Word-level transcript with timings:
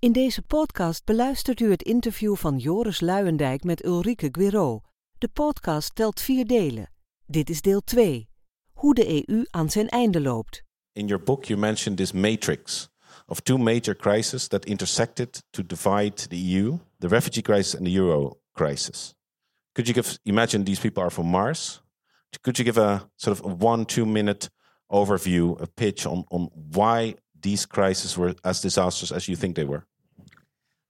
In 0.00 0.12
deze 0.12 0.42
podcast 0.42 1.04
beluistert 1.04 1.60
u 1.60 1.70
het 1.70 1.82
interview 1.82 2.36
van 2.36 2.58
Joris 2.58 3.00
Luijendijk 3.00 3.64
met 3.64 3.84
Ulrike 3.84 4.28
Guiraud. 4.32 4.82
De 5.18 5.28
podcast 5.28 5.94
telt 5.94 6.20
vier 6.20 6.46
delen. 6.46 6.92
Dit 7.26 7.50
is 7.50 7.60
deel 7.60 7.80
2. 7.80 8.28
Hoe 8.72 8.94
de 8.94 9.28
EU 9.28 9.44
aan 9.50 9.70
zijn 9.70 9.88
einde 9.88 10.20
loopt. 10.20 10.62
In 10.92 11.06
your 11.06 11.22
book, 11.22 11.44
you 11.44 11.58
mentioned 11.58 11.96
this 11.98 12.12
matrix 12.12 12.88
of 13.26 13.40
two 13.40 13.58
major 13.58 13.96
crises 13.96 14.46
that 14.48 14.64
intersected 14.64 15.42
to 15.50 15.66
divide 15.66 16.14
the 16.28 16.36
EU 16.36 16.78
the 16.98 17.08
refugee 17.08 17.42
crisis 17.42 17.76
and 17.76 17.84
the 17.84 17.92
euro 17.92 18.40
crisis. 18.52 19.14
Could 19.72 19.88
you 19.88 20.02
give, 20.02 20.18
imagine 20.22 20.64
these 20.64 20.80
people 20.80 21.02
are 21.02 21.12
from 21.12 21.26
Mars? 21.26 21.82
Could 22.42 22.58
you 22.58 22.64
give 22.64 22.80
a 22.80 23.10
sort 23.16 23.38
of 23.38 23.44
a 23.44 23.54
one, 23.64 23.84
two 23.84 24.06
minute 24.06 24.48
overview, 24.88 25.60
a 25.60 25.66
pitch 25.66 26.06
on, 26.06 26.24
on 26.30 26.50
why 26.72 27.14
these 27.42 27.66
crises 27.66 28.16
were 28.16 28.34
as 28.42 28.60
disastrous 28.60 29.12
as 29.12 29.26
you 29.26 29.36
think 29.36 29.54
they 29.54 29.66
were? 29.66 29.88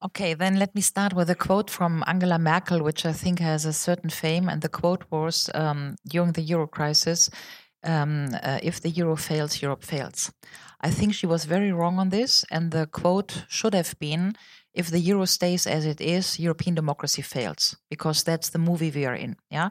Okay, 0.03 0.33
then 0.33 0.59
let 0.59 0.75
me 0.75 0.81
start 0.81 1.13
with 1.13 1.29
a 1.29 1.35
quote 1.35 1.69
from 1.69 2.03
Angela 2.07 2.39
Merkel, 2.39 2.83
which 2.83 3.05
I 3.05 3.13
think 3.13 3.39
has 3.39 3.67
a 3.67 3.73
certain 3.73 4.09
fame. 4.09 4.49
And 4.49 4.63
the 4.63 4.69
quote 4.71 5.05
was 5.11 5.51
um, 5.55 5.97
during 6.09 6.33
the 6.33 6.41
euro 6.41 6.67
crisis 6.67 7.29
um, 7.85 8.29
uh, 8.43 8.59
if 8.63 8.81
the 8.81 8.89
euro 8.91 9.17
fails, 9.17 9.61
Europe 9.61 9.85
fails. 9.85 10.33
I 10.81 10.91
think 10.91 11.15
she 11.15 11.27
was 11.27 11.45
very 11.45 11.71
wrong 11.71 11.99
on 11.99 12.09
this. 12.09 12.47
And 12.51 12.71
the 12.71 12.87
quote 12.87 13.45
should 13.49 13.75
have 13.75 13.95
been 13.99 14.37
if 14.73 14.91
the 14.91 14.99
euro 15.01 15.25
stays 15.25 15.67
as 15.67 15.85
it 15.85 16.01
is, 16.01 16.39
European 16.39 16.75
democracy 16.75 17.23
fails, 17.23 17.77
because 17.89 18.23
that's 18.23 18.51
the 18.51 18.59
movie 18.59 18.91
we 18.91 19.05
are 19.05 19.15
in. 19.15 19.37
Yeah. 19.51 19.71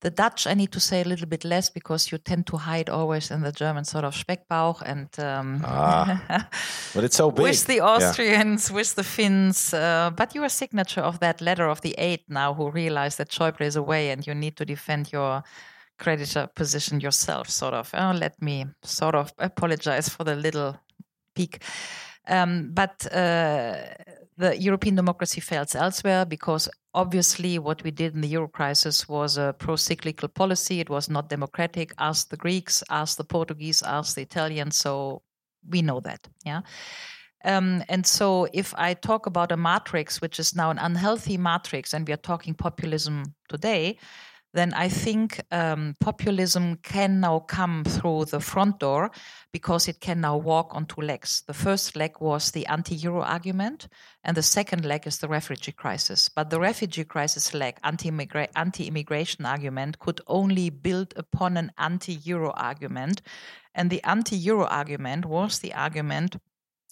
The 0.00 0.10
Dutch, 0.10 0.46
I 0.46 0.54
need 0.54 0.72
to 0.72 0.80
say 0.80 1.02
a 1.02 1.04
little 1.04 1.26
bit 1.26 1.44
less 1.44 1.70
because 1.70 2.10
you 2.10 2.18
tend 2.18 2.46
to 2.48 2.56
hide 2.56 2.88
always 2.88 3.30
in 3.30 3.42
the 3.42 3.52
German 3.52 3.84
sort 3.84 4.04
of 4.04 4.14
Speckbauch 4.14 4.82
and. 4.82 5.08
Um, 5.18 5.62
ah, 5.64 6.48
but 6.94 7.04
it's 7.04 7.16
so 7.16 7.30
big. 7.30 7.42
With 7.44 7.66
the 7.66 7.80
Austrians, 7.80 8.70
yeah. 8.70 8.76
with 8.76 8.94
the 8.94 9.04
Finns. 9.04 9.72
Uh, 9.72 10.10
but 10.16 10.34
you're 10.34 10.46
a 10.46 10.50
signature 10.50 11.02
of 11.02 11.20
that 11.20 11.40
letter 11.40 11.68
of 11.68 11.80
the 11.82 11.94
eight 11.98 12.24
now 12.28 12.52
who 12.54 12.70
realize 12.70 13.16
that 13.16 13.30
Schäuble 13.30 13.66
is 13.66 13.76
away 13.76 14.10
and 14.10 14.26
you 14.26 14.34
need 14.34 14.56
to 14.56 14.64
defend 14.64 15.12
your 15.12 15.44
creditor 16.00 16.48
position 16.56 16.98
yourself, 16.98 17.48
sort 17.48 17.74
of. 17.74 17.90
Oh, 17.94 18.12
let 18.18 18.40
me 18.42 18.66
sort 18.82 19.14
of 19.14 19.32
apologize 19.38 20.08
for 20.08 20.24
the 20.24 20.34
little 20.34 20.76
peak. 21.36 21.62
Um, 22.26 22.70
but 22.72 23.06
uh, 23.14 23.76
the 24.40 24.56
European 24.58 24.94
democracy 24.94 25.40
fails 25.40 25.74
elsewhere 25.74 26.24
because 26.24 26.68
obviously 26.94 27.58
what 27.58 27.84
we 27.84 27.90
did 27.90 28.14
in 28.14 28.22
the 28.22 28.28
euro 28.28 28.48
crisis 28.48 29.06
was 29.08 29.36
a 29.36 29.54
pro-cyclical 29.58 30.28
policy. 30.28 30.80
It 30.80 30.88
was 30.88 31.10
not 31.10 31.28
democratic. 31.28 31.92
Ask 31.98 32.30
the 32.30 32.38
Greeks, 32.38 32.82
ask 32.88 33.18
the 33.18 33.24
Portuguese, 33.24 33.82
ask 33.82 34.14
the 34.14 34.22
Italians. 34.22 34.76
So 34.76 35.22
we 35.68 35.82
know 35.82 36.00
that. 36.00 36.26
Yeah. 36.44 36.62
Um, 37.44 37.84
and 37.88 38.06
so, 38.06 38.46
if 38.52 38.74
I 38.76 38.92
talk 38.92 39.24
about 39.24 39.50
a 39.52 39.56
matrix, 39.56 40.20
which 40.20 40.38
is 40.38 40.54
now 40.54 40.70
an 40.70 40.78
unhealthy 40.78 41.38
matrix, 41.38 41.94
and 41.94 42.06
we 42.06 42.12
are 42.12 42.18
talking 42.18 42.52
populism 42.52 43.34
today, 43.48 43.96
then 44.52 44.74
I 44.74 44.88
think 44.88 45.40
um, 45.52 45.94
populism 46.00 46.76
can 46.82 47.20
now 47.20 47.38
come 47.40 47.84
through 47.84 48.26
the 48.26 48.40
front 48.40 48.80
door 48.80 49.10
because 49.52 49.86
it 49.86 50.00
can 50.00 50.20
now 50.20 50.36
walk 50.36 50.74
on 50.74 50.86
two 50.86 51.00
legs. 51.00 51.42
The 51.46 51.54
first 51.54 51.94
leg 51.94 52.20
was 52.20 52.50
the 52.50 52.66
anti 52.66 52.96
Euro 52.96 53.22
argument, 53.22 53.86
and 54.24 54.36
the 54.36 54.42
second 54.42 54.84
leg 54.84 55.06
is 55.06 55.18
the 55.18 55.28
refugee 55.28 55.72
crisis. 55.72 56.28
But 56.28 56.50
the 56.50 56.58
refugee 56.58 57.04
crisis 57.04 57.54
leg, 57.54 57.76
anti 57.84 58.08
immigration 58.08 59.46
argument, 59.46 60.00
could 60.00 60.20
only 60.26 60.70
build 60.70 61.14
upon 61.16 61.56
an 61.56 61.70
anti 61.78 62.14
Euro 62.24 62.50
argument. 62.50 63.22
And 63.74 63.88
the 63.88 64.02
anti 64.02 64.36
Euro 64.36 64.66
argument 64.66 65.26
was 65.26 65.60
the 65.60 65.74
argument 65.74 66.36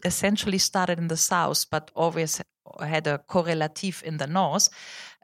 essentially 0.05 0.59
started 0.59 0.99
in 0.99 1.09
the 1.09 1.17
south, 1.17 1.67
but 1.71 1.91
always 1.97 2.41
had 2.81 3.09
a 3.09 3.19
correlative 3.19 4.03
in 4.05 4.19
the 4.19 4.27
north 4.29 4.69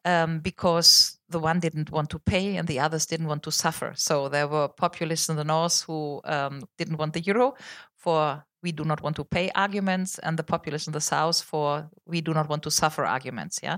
um, 0.05 0.41
because 0.41 1.14
the 1.29 1.39
one 1.39 1.61
didn't 1.61 1.91
want 1.91 2.11
to 2.11 2.19
pay 2.19 2.57
and 2.57 2.69
the 2.69 2.81
others 2.81 3.07
didn't 3.07 3.27
want 3.27 3.43
to 3.43 3.51
suffer. 3.51 3.93
So 3.97 4.29
there 4.29 4.49
were 4.49 4.69
populists 4.69 5.29
in 5.29 5.37
the 5.37 5.45
north 5.45 5.83
who 5.83 6.21
um, 6.25 6.63
didn't 6.79 6.99
want 6.99 7.15
the 7.15 7.21
euro 7.21 7.55
for 7.97 8.45
we 8.65 8.73
do 8.73 8.85
not 8.85 9.03
want 9.03 9.15
to 9.17 9.25
pay 9.25 9.51
arguments, 9.55 10.19
and 10.19 10.39
the 10.39 10.43
populists 10.43 10.87
in 10.87 10.95
the 10.95 11.01
south 11.01 11.43
for 11.43 11.89
we 12.07 12.21
do 12.23 12.33
not 12.33 12.49
want 12.49 12.63
to 12.63 12.71
suffer 12.71 13.05
arguments. 13.05 13.61
Yeah, 13.63 13.77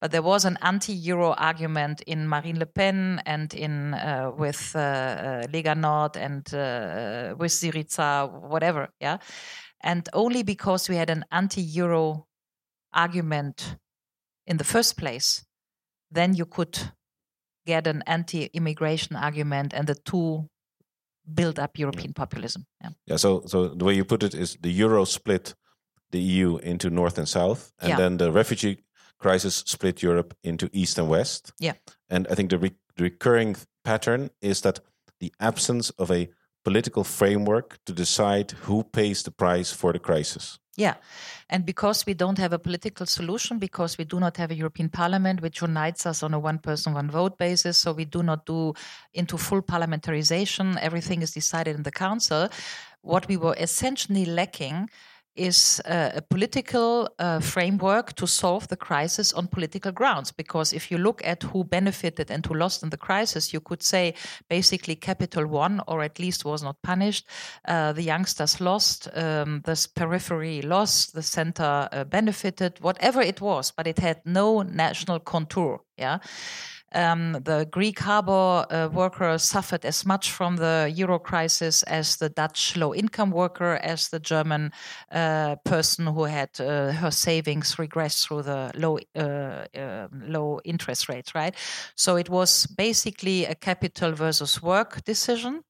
but 0.00 0.10
there 0.10 0.22
was 0.22 0.44
an 0.44 0.58
anti-euro 0.60 1.34
argument 1.34 2.02
in 2.02 2.28
Marine 2.28 2.58
Le 2.58 2.66
Pen 2.66 3.22
and 3.24 3.54
in 3.54 3.94
uh, 3.94 4.32
with 4.36 4.72
uh, 4.74 4.78
uh, 4.78 5.42
Lega 5.52 5.76
Nord 5.76 6.16
and 6.16 6.42
uh, 6.52 7.34
with 7.38 7.52
Syriza, 7.52 8.28
whatever. 8.28 8.88
Yeah, 9.00 9.18
and 9.80 10.08
only 10.12 10.42
because 10.42 10.88
we 10.88 10.96
had 10.96 11.10
an 11.10 11.24
anti-euro 11.30 12.26
argument 12.92 13.76
in 14.46 14.56
the 14.56 14.64
first 14.64 14.96
place 14.96 15.44
then 16.14 16.34
you 16.34 16.46
could 16.46 16.78
get 17.66 17.86
an 17.86 18.02
anti-immigration 18.06 19.16
argument, 19.16 19.74
and 19.74 19.86
the 19.86 19.94
two 19.94 20.48
build 21.32 21.58
up 21.58 21.78
European 21.78 22.12
populism. 22.12 22.66
Yeah. 22.82 22.90
yeah. 23.06 23.16
So, 23.16 23.42
so 23.46 23.68
the 23.68 23.84
way 23.84 23.94
you 23.94 24.04
put 24.04 24.22
it 24.22 24.34
is 24.34 24.56
the 24.60 24.70
euro 24.70 25.04
split 25.04 25.54
the 26.10 26.20
EU 26.20 26.58
into 26.58 26.90
north 26.90 27.18
and 27.18 27.28
south, 27.28 27.72
and 27.80 27.90
yeah. 27.90 27.96
then 27.96 28.18
the 28.18 28.30
refugee 28.30 28.84
crisis 29.18 29.64
split 29.66 30.02
Europe 30.02 30.36
into 30.44 30.68
east 30.72 30.98
and 30.98 31.08
west. 31.08 31.52
Yeah. 31.58 31.74
And 32.10 32.28
I 32.30 32.34
think 32.34 32.50
the, 32.50 32.58
re- 32.58 32.76
the 32.96 33.04
recurring 33.04 33.56
pattern 33.84 34.30
is 34.40 34.60
that 34.60 34.80
the 35.20 35.32
absence 35.40 35.90
of 35.90 36.10
a 36.10 36.28
political 36.64 37.04
framework 37.04 37.78
to 37.84 37.92
decide 37.92 38.52
who 38.62 38.82
pays 38.82 39.22
the 39.22 39.30
price 39.30 39.70
for 39.72 39.92
the 39.92 39.98
crisis. 39.98 40.58
Yeah. 40.76 40.94
And 41.48 41.64
because 41.64 42.04
we 42.04 42.14
don't 42.14 42.38
have 42.38 42.52
a 42.52 42.58
political 42.58 43.06
solution, 43.06 43.58
because 43.58 43.96
we 43.96 44.04
do 44.04 44.18
not 44.18 44.36
have 44.38 44.50
a 44.50 44.56
European 44.56 44.88
Parliament 44.88 45.40
which 45.40 45.62
unites 45.62 46.04
us 46.04 46.22
on 46.22 46.34
a 46.34 46.38
one 46.38 46.58
person, 46.58 46.94
one 46.94 47.10
vote 47.10 47.38
basis, 47.38 47.76
so 47.76 47.92
we 47.92 48.04
do 48.04 48.22
not 48.22 48.44
do 48.44 48.74
into 49.12 49.38
full 49.38 49.62
parliamentarization, 49.62 50.76
everything 50.80 51.22
is 51.22 51.30
decided 51.30 51.76
in 51.76 51.84
the 51.84 51.92
Council. 51.92 52.48
What 53.02 53.28
we 53.28 53.36
were 53.36 53.54
essentially 53.58 54.24
lacking 54.24 54.88
is 55.36 55.80
uh, 55.84 56.10
a 56.14 56.22
political 56.22 57.08
uh, 57.18 57.40
framework 57.40 58.14
to 58.14 58.26
solve 58.26 58.68
the 58.68 58.76
crisis 58.76 59.32
on 59.32 59.46
political 59.48 59.92
grounds. 59.92 60.32
Because 60.32 60.72
if 60.72 60.90
you 60.90 60.98
look 60.98 61.20
at 61.24 61.42
who 61.42 61.64
benefited 61.64 62.30
and 62.30 62.46
who 62.46 62.54
lost 62.54 62.82
in 62.82 62.90
the 62.90 62.96
crisis, 62.96 63.52
you 63.52 63.60
could 63.60 63.82
say 63.82 64.14
basically 64.48 64.96
capital 64.96 65.46
won 65.46 65.80
or 65.86 66.02
at 66.02 66.18
least 66.18 66.44
was 66.44 66.62
not 66.62 66.80
punished. 66.82 67.26
Uh, 67.66 67.92
the 67.92 68.02
youngsters 68.02 68.60
lost, 68.60 69.08
um, 69.14 69.60
the 69.64 69.88
periphery 69.94 70.62
lost, 70.62 71.14
the 71.14 71.22
center 71.22 71.88
uh, 71.92 72.04
benefited, 72.04 72.78
whatever 72.80 73.20
it 73.20 73.40
was, 73.40 73.70
but 73.70 73.86
it 73.86 73.98
had 73.98 74.20
no 74.24 74.62
national 74.62 75.20
contour. 75.20 75.80
Yeah. 75.96 76.18
Um, 76.94 77.32
the 77.44 77.66
Greek 77.70 77.98
harbor 77.98 78.66
uh, 78.70 78.88
worker 78.92 79.36
suffered 79.38 79.84
as 79.84 80.06
much 80.06 80.30
from 80.30 80.56
the 80.56 80.92
euro 80.94 81.18
crisis 81.18 81.82
as 81.84 82.16
the 82.16 82.28
Dutch 82.28 82.76
low 82.76 82.94
income 82.94 83.30
worker, 83.30 83.80
as 83.82 84.08
the 84.08 84.20
German 84.20 84.72
uh, 85.10 85.56
person 85.64 86.06
who 86.06 86.24
had 86.24 86.50
uh, 86.60 86.92
her 86.92 87.10
savings 87.10 87.78
regress 87.78 88.24
through 88.24 88.42
the 88.42 88.70
low 88.76 88.98
uh, 89.16 89.66
um, 89.76 90.22
low 90.28 90.60
interest 90.64 91.08
rates. 91.08 91.34
Right. 91.34 91.56
So 91.96 92.16
it 92.16 92.28
was 92.28 92.66
basically 92.66 93.44
a 93.44 93.54
capital 93.54 94.12
versus 94.12 94.62
work 94.62 95.02
decision. 95.04 95.62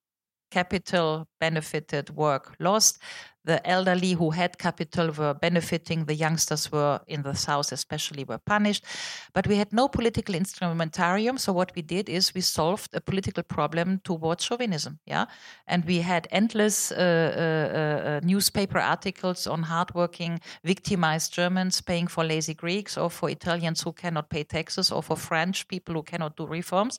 Capital 0.51 1.27
benefited, 1.41 2.11
work 2.11 2.55
lost 2.61 3.03
the 3.45 3.67
elderly 3.69 4.13
who 4.13 4.31
had 4.31 4.59
capital 4.59 5.11
were 5.11 5.35
benefiting, 5.35 6.05
the 6.05 6.15
youngsters 6.15 6.73
were 6.73 7.01
in 7.07 7.23
the 7.23 7.35
south 7.35 7.73
especially 7.73 8.25
were 8.25 8.39
punished. 8.39 8.85
But 9.33 9.47
we 9.47 9.57
had 9.57 9.73
no 9.73 9.89
political 9.89 10.35
instrumentarium. 10.35 11.39
So 11.39 11.53
what 11.53 11.73
we 11.77 11.83
did 11.83 12.09
is 12.09 12.35
we 12.35 12.41
solved 12.41 12.95
a 12.95 13.01
political 13.01 13.43
problem 13.43 14.01
towards 14.05 14.45
chauvinism. 14.45 14.99
Yeah. 15.07 15.27
And 15.67 15.85
we 15.85 16.01
had 16.01 16.27
endless 16.31 16.93
uh, 16.93 16.97
uh, 16.97 17.79
uh, 17.79 18.21
newspaper 18.23 18.79
articles 18.79 19.47
on 19.47 19.63
hardworking, 19.63 20.41
victimized 20.65 21.33
Germans 21.33 21.81
paying 21.81 22.07
for 22.09 22.25
lazy 22.25 22.55
Greeks 22.55 22.97
or 22.97 23.11
for 23.11 23.31
Italians 23.31 23.83
who 23.83 23.93
cannot 23.93 24.31
pay 24.31 24.45
taxes 24.45 24.91
or 24.91 25.03
for 25.03 25.17
French 25.17 25.69
people 25.69 25.95
who 25.95 26.03
cannot 26.03 26.37
do 26.37 26.47
reforms. 26.47 26.99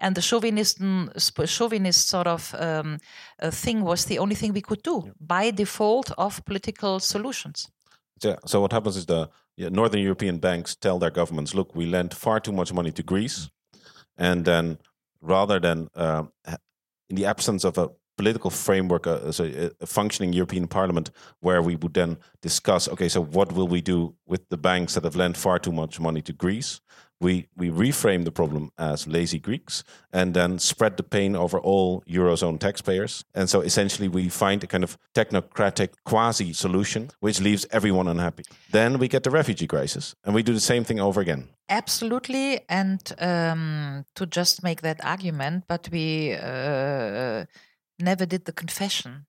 And 0.00 0.14
the 0.14 0.20
chauvinist, 0.22 0.80
chauvinist 1.46 2.08
sort 2.08 2.26
of 2.26 2.54
um, 2.58 2.98
thing 3.50 3.84
was 3.84 4.04
the 4.04 4.18
only 4.18 4.34
thing 4.34 4.52
we 4.52 4.60
could 4.60 4.82
do 4.82 5.02
yeah. 5.06 5.12
by 5.20 5.50
default 5.50 5.73
default 5.74 6.12
of 6.16 6.44
political 6.44 7.00
solutions. 7.00 7.68
Yeah. 8.22 8.36
So 8.46 8.60
what 8.60 8.72
happens 8.72 8.96
is 8.96 9.06
the 9.06 9.28
Northern 9.56 10.00
European 10.00 10.38
banks 10.38 10.76
tell 10.76 10.98
their 10.98 11.10
governments, 11.10 11.54
"Look, 11.54 11.74
we 11.74 11.86
lent 11.86 12.14
far 12.14 12.40
too 12.40 12.52
much 12.52 12.72
money 12.72 12.92
to 12.92 13.02
Greece," 13.02 13.50
and 14.16 14.44
then 14.44 14.78
rather 15.20 15.60
than 15.60 15.88
uh, 15.94 16.24
in 17.08 17.16
the 17.16 17.26
absence 17.26 17.68
of 17.68 17.78
a 17.78 17.88
political 18.16 18.50
framework, 18.50 19.06
uh, 19.06 19.28
as 19.28 19.40
a, 19.40 19.70
a, 19.80 19.86
functioning 19.86 20.32
European 20.32 20.68
Parliament, 20.68 21.10
where 21.40 21.60
we 21.60 21.76
would 21.76 21.94
then 21.94 22.16
discuss, 22.42 22.88
okay, 22.88 23.08
so 23.08 23.20
what 23.20 23.52
will 23.52 23.68
we 23.68 23.80
do 23.80 24.14
with 24.26 24.48
the 24.50 24.56
banks 24.56 24.94
that 24.94 25.04
have 25.04 25.16
lent 25.16 25.36
far 25.36 25.58
too 25.58 25.72
much 25.72 25.98
money 25.98 26.22
to 26.22 26.32
Greece? 26.32 26.80
We 27.20 27.48
we 27.56 27.70
reframe 27.70 28.24
the 28.24 28.32
problem 28.32 28.70
as 28.76 29.06
lazy 29.06 29.38
Greeks, 29.38 29.84
and 30.12 30.34
then 30.34 30.58
spread 30.58 30.96
the 30.96 31.02
pain 31.02 31.36
over 31.36 31.58
all 31.58 32.02
eurozone 32.08 32.58
taxpayers. 32.58 33.24
And 33.34 33.48
so 33.48 33.60
essentially, 33.60 34.08
we 34.08 34.28
find 34.28 34.62
a 34.64 34.66
kind 34.66 34.84
of 34.84 34.98
technocratic 35.14 35.90
quasi 36.04 36.52
solution, 36.52 37.10
which 37.20 37.40
leaves 37.40 37.66
everyone 37.70 38.08
unhappy. 38.08 38.44
Then 38.70 38.98
we 38.98 39.08
get 39.08 39.22
the 39.22 39.30
refugee 39.30 39.66
crisis, 39.66 40.14
and 40.24 40.34
we 40.34 40.42
do 40.42 40.52
the 40.52 40.60
same 40.60 40.84
thing 40.84 41.00
over 41.00 41.20
again. 41.20 41.48
Absolutely, 41.68 42.60
and 42.68 43.00
um, 43.18 44.04
to 44.14 44.26
just 44.26 44.62
make 44.62 44.82
that 44.82 45.04
argument, 45.04 45.64
but 45.68 45.88
we. 45.92 46.34
Uh, 46.34 47.44
never 47.98 48.26
did 48.26 48.44
the 48.44 48.52
confession 48.52 49.26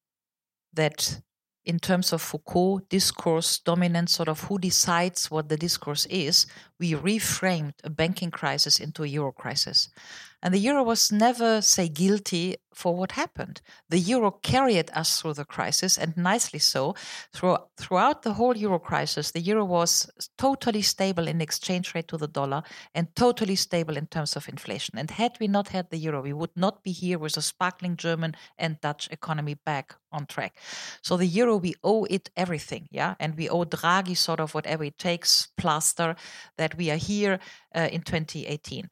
that 0.74 1.22
in 1.66 1.80
terms 1.80 2.14
of 2.14 2.22
Foucault, 2.22 2.82
discourse, 2.90 3.58
dominance, 3.60 4.14
sort 4.14 4.30
of 4.30 4.42
who 4.42 4.60
decides 4.60 5.32
what 5.32 5.50
the 5.50 5.58
discourse 5.58 6.06
is, 6.08 6.46
we 6.80 6.94
reframed 6.94 7.74
a 7.84 7.90
banking 7.90 8.32
crisis 8.32 8.80
into 8.80 9.04
a 9.04 9.08
euro 9.08 9.32
crisis. 9.32 9.90
And 10.42 10.54
the 10.54 10.60
euro 10.60 10.84
was 10.84 11.12
never, 11.12 11.62
say, 11.62 11.88
guilty 11.88 12.58
for 12.76 12.94
what 12.94 13.14
happened. 13.14 13.62
The 13.90 14.00
euro 14.00 14.32
carried 14.32 14.92
us 14.94 15.20
through 15.20 15.36
the 15.36 15.46
crisis, 15.46 15.98
and 15.98 16.16
nicely 16.18 16.60
so. 16.60 16.94
Through, 17.34 17.58
throughout 17.78 18.24
the 18.24 18.34
whole 18.34 18.56
euro 18.56 18.80
crisis, 18.80 19.32
the 19.32 19.40
euro 19.40 19.64
was 19.64 20.10
totally 20.38 20.82
stable 20.82 21.28
in 21.28 21.42
exchange 21.42 21.96
rate 21.96 22.10
to 22.10 22.18
the 22.18 22.28
dollar 22.28 22.64
and 22.94 23.08
totally 23.16 23.56
stable 23.56 23.96
in 23.98 24.08
terms 24.08 24.36
of 24.36 24.50
inflation. 24.50 25.00
And 25.00 25.10
had 25.10 25.38
we 25.40 25.48
not 25.48 25.70
had 25.70 25.90
the 25.90 25.98
euro, 25.98 26.22
we 26.22 26.34
would 26.34 26.56
not 26.56 26.84
be 26.84 26.92
here 26.92 27.18
with 27.18 27.38
a 27.38 27.42
sparkling 27.42 27.96
German 27.96 28.36
and 28.58 28.80
Dutch 28.82 29.08
economy 29.10 29.56
back 29.56 29.96
on 30.12 30.26
track. 30.26 30.58
So 31.02 31.18
the 31.18 31.26
euro, 31.26 31.58
we 31.58 31.76
owe 31.84 32.06
it 32.06 32.30
everything, 32.36 32.88
yeah? 32.92 33.16
And 33.20 33.36
we 33.36 33.50
owe 33.50 33.66
Draghi 33.66 34.18
sort 34.18 34.40
of 34.40 34.54
whatever 34.54 34.84
it 34.84 34.98
takes, 34.98 35.48
plaster, 35.58 36.16
that 36.58 36.76
we 36.78 36.92
are 36.92 36.98
here 36.98 37.40
uh, 37.74 37.90
in 37.92 38.02
2018. 38.02 38.90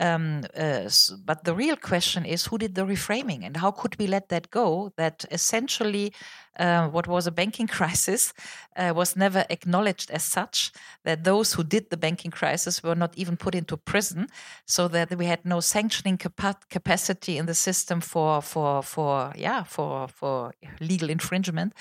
Um, 0.00 0.44
uh, 0.56 0.88
but 1.26 1.44
the 1.44 1.54
real 1.54 1.76
question 1.76 2.24
is 2.24 2.46
who 2.46 2.56
did 2.56 2.74
the 2.74 2.86
reframing 2.86 3.44
and 3.44 3.58
how 3.58 3.70
could 3.70 3.98
we 3.98 4.06
let 4.06 4.30
that 4.30 4.50
go? 4.50 4.92
That 4.96 5.26
essentially, 5.30 6.14
uh, 6.58 6.88
what 6.88 7.06
was 7.06 7.26
a 7.26 7.30
banking 7.30 7.66
crisis 7.78 8.32
uh, 8.76 8.94
was 8.96 9.14
never 9.14 9.44
acknowledged 9.50 10.10
as 10.10 10.24
such, 10.24 10.72
that 11.04 11.24
those 11.24 11.52
who 11.52 11.62
did 11.62 11.90
the 11.90 11.98
banking 11.98 12.30
crisis 12.30 12.82
were 12.82 12.94
not 12.94 13.12
even 13.18 13.36
put 13.36 13.54
into 13.54 13.76
prison, 13.76 14.28
so 14.66 14.88
that 14.88 15.14
we 15.18 15.26
had 15.26 15.44
no 15.44 15.60
sanctioning 15.60 16.16
capa 16.16 16.56
capacity 16.70 17.36
in 17.36 17.44
the 17.44 17.54
system 17.54 18.00
for, 18.00 18.40
for, 18.40 18.82
for, 18.82 19.32
yeah, 19.36 19.64
for, 19.64 20.08
for 20.08 20.52
legal 20.80 21.10
infringement, 21.10 21.74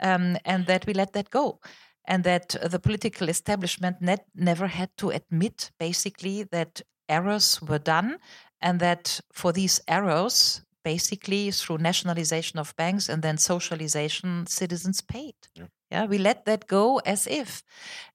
um, 0.00 0.36
and 0.44 0.66
that 0.66 0.86
we 0.86 0.92
let 0.92 1.12
that 1.12 1.30
go 1.30 1.60
and 2.06 2.24
that 2.24 2.56
the 2.62 2.78
political 2.80 3.28
establishment 3.28 4.00
net 4.00 4.26
never 4.34 4.66
had 4.66 4.90
to 4.96 5.10
admit 5.10 5.70
basically 5.78 6.42
that 6.42 6.82
errors 7.10 7.60
were 7.62 7.78
done, 7.78 8.18
and 8.62 8.80
that 8.80 9.20
for 9.32 9.52
these 9.52 9.80
errors, 9.88 10.62
basically 10.82 11.50
through 11.50 11.78
nationalization 11.78 12.58
of 12.58 12.74
banks 12.76 13.08
and 13.08 13.22
then 13.22 13.38
socialization, 13.38 14.46
citizens 14.46 15.00
paid. 15.00 15.34
Yeah. 15.54 15.66
yeah. 15.90 16.06
we 16.06 16.18
let 16.18 16.44
that 16.44 16.66
go 16.66 16.98
as 16.98 17.26
if. 17.26 17.62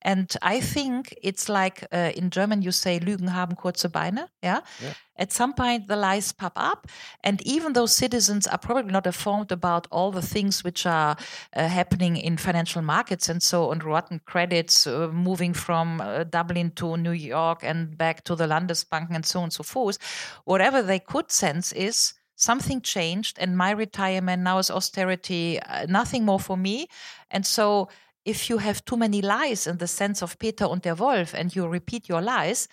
And 0.01 0.35
I 0.41 0.61
think 0.61 1.13
it's 1.21 1.49
like 1.49 1.87
uh, 1.91 2.11
in 2.15 2.29
German 2.29 2.61
you 2.61 2.71
say 2.71 2.99
Lügen 2.99 3.33
haben 3.33 3.55
kurze 3.55 3.89
Beine. 3.89 4.27
Yeah? 4.41 4.61
yeah. 4.81 4.93
At 5.17 5.31
some 5.31 5.53
point 5.53 5.87
the 5.87 5.95
lies 5.95 6.33
pop 6.33 6.53
up, 6.57 6.87
and 7.23 7.41
even 7.43 7.73
though 7.73 7.85
citizens 7.85 8.47
are 8.47 8.57
probably 8.57 8.91
not 8.91 9.07
informed 9.07 9.51
about 9.51 9.87
all 9.89 10.11
the 10.11 10.21
things 10.21 10.63
which 10.63 10.85
are 10.85 11.15
uh, 11.55 11.67
happening 11.67 12.17
in 12.17 12.37
financial 12.37 12.81
markets 12.81 13.29
and 13.29 13.41
so 13.41 13.71
on, 13.71 13.79
rotten 13.79 14.19
credits 14.25 14.85
uh, 14.85 15.07
moving 15.13 15.53
from 15.53 16.01
uh, 16.01 16.25
Dublin 16.25 16.71
to 16.71 16.97
New 16.97 17.13
York 17.13 17.63
and 17.63 17.97
back 17.97 18.25
to 18.25 18.35
the 18.35 18.45
Landesbanken 18.47 19.15
and 19.15 19.25
so 19.25 19.39
on 19.39 19.45
and 19.45 19.53
so 19.53 19.63
forth, 19.63 19.97
whatever 20.43 20.81
they 20.81 20.99
could 20.99 21.31
sense 21.31 21.71
is 21.71 22.13
something 22.35 22.81
changed 22.81 23.37
and 23.39 23.57
my 23.57 23.71
retirement 23.71 24.43
now 24.43 24.57
is 24.57 24.69
austerity 24.69 25.59
uh, 25.61 25.85
nothing 25.87 26.25
more 26.25 26.39
for 26.39 26.57
me 26.57 26.87
and 27.31 27.45
so 27.45 27.87
if 28.25 28.49
you 28.49 28.57
have 28.57 28.83
too 28.85 28.97
many 28.97 29.21
lies 29.21 29.67
in 29.67 29.77
the 29.77 29.87
sense 29.87 30.21
of 30.21 30.37
peter 30.39 30.65
und 30.65 30.83
der 30.83 30.95
wolf 30.95 31.33
and 31.33 31.55
you 31.55 31.67
repeat 31.67 32.09
your 32.09 32.21
lies 32.21 32.67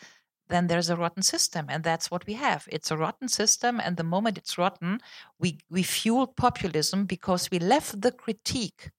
then 0.48 0.66
there's 0.66 0.90
a 0.90 0.96
rotten 0.96 1.22
system 1.22 1.66
and 1.68 1.84
that's 1.84 2.10
what 2.10 2.26
we 2.26 2.34
have 2.34 2.68
it's 2.70 2.90
a 2.90 2.96
rotten 2.96 3.28
system 3.28 3.80
and 3.80 3.96
the 3.96 4.04
moment 4.04 4.38
it's 4.38 4.58
rotten 4.58 5.00
we 5.38 5.58
we 5.70 5.82
fuel 5.82 6.26
populism 6.26 7.06
because 7.06 7.50
we 7.50 7.58
left 7.58 8.00
the 8.00 8.12
critique 8.12 8.90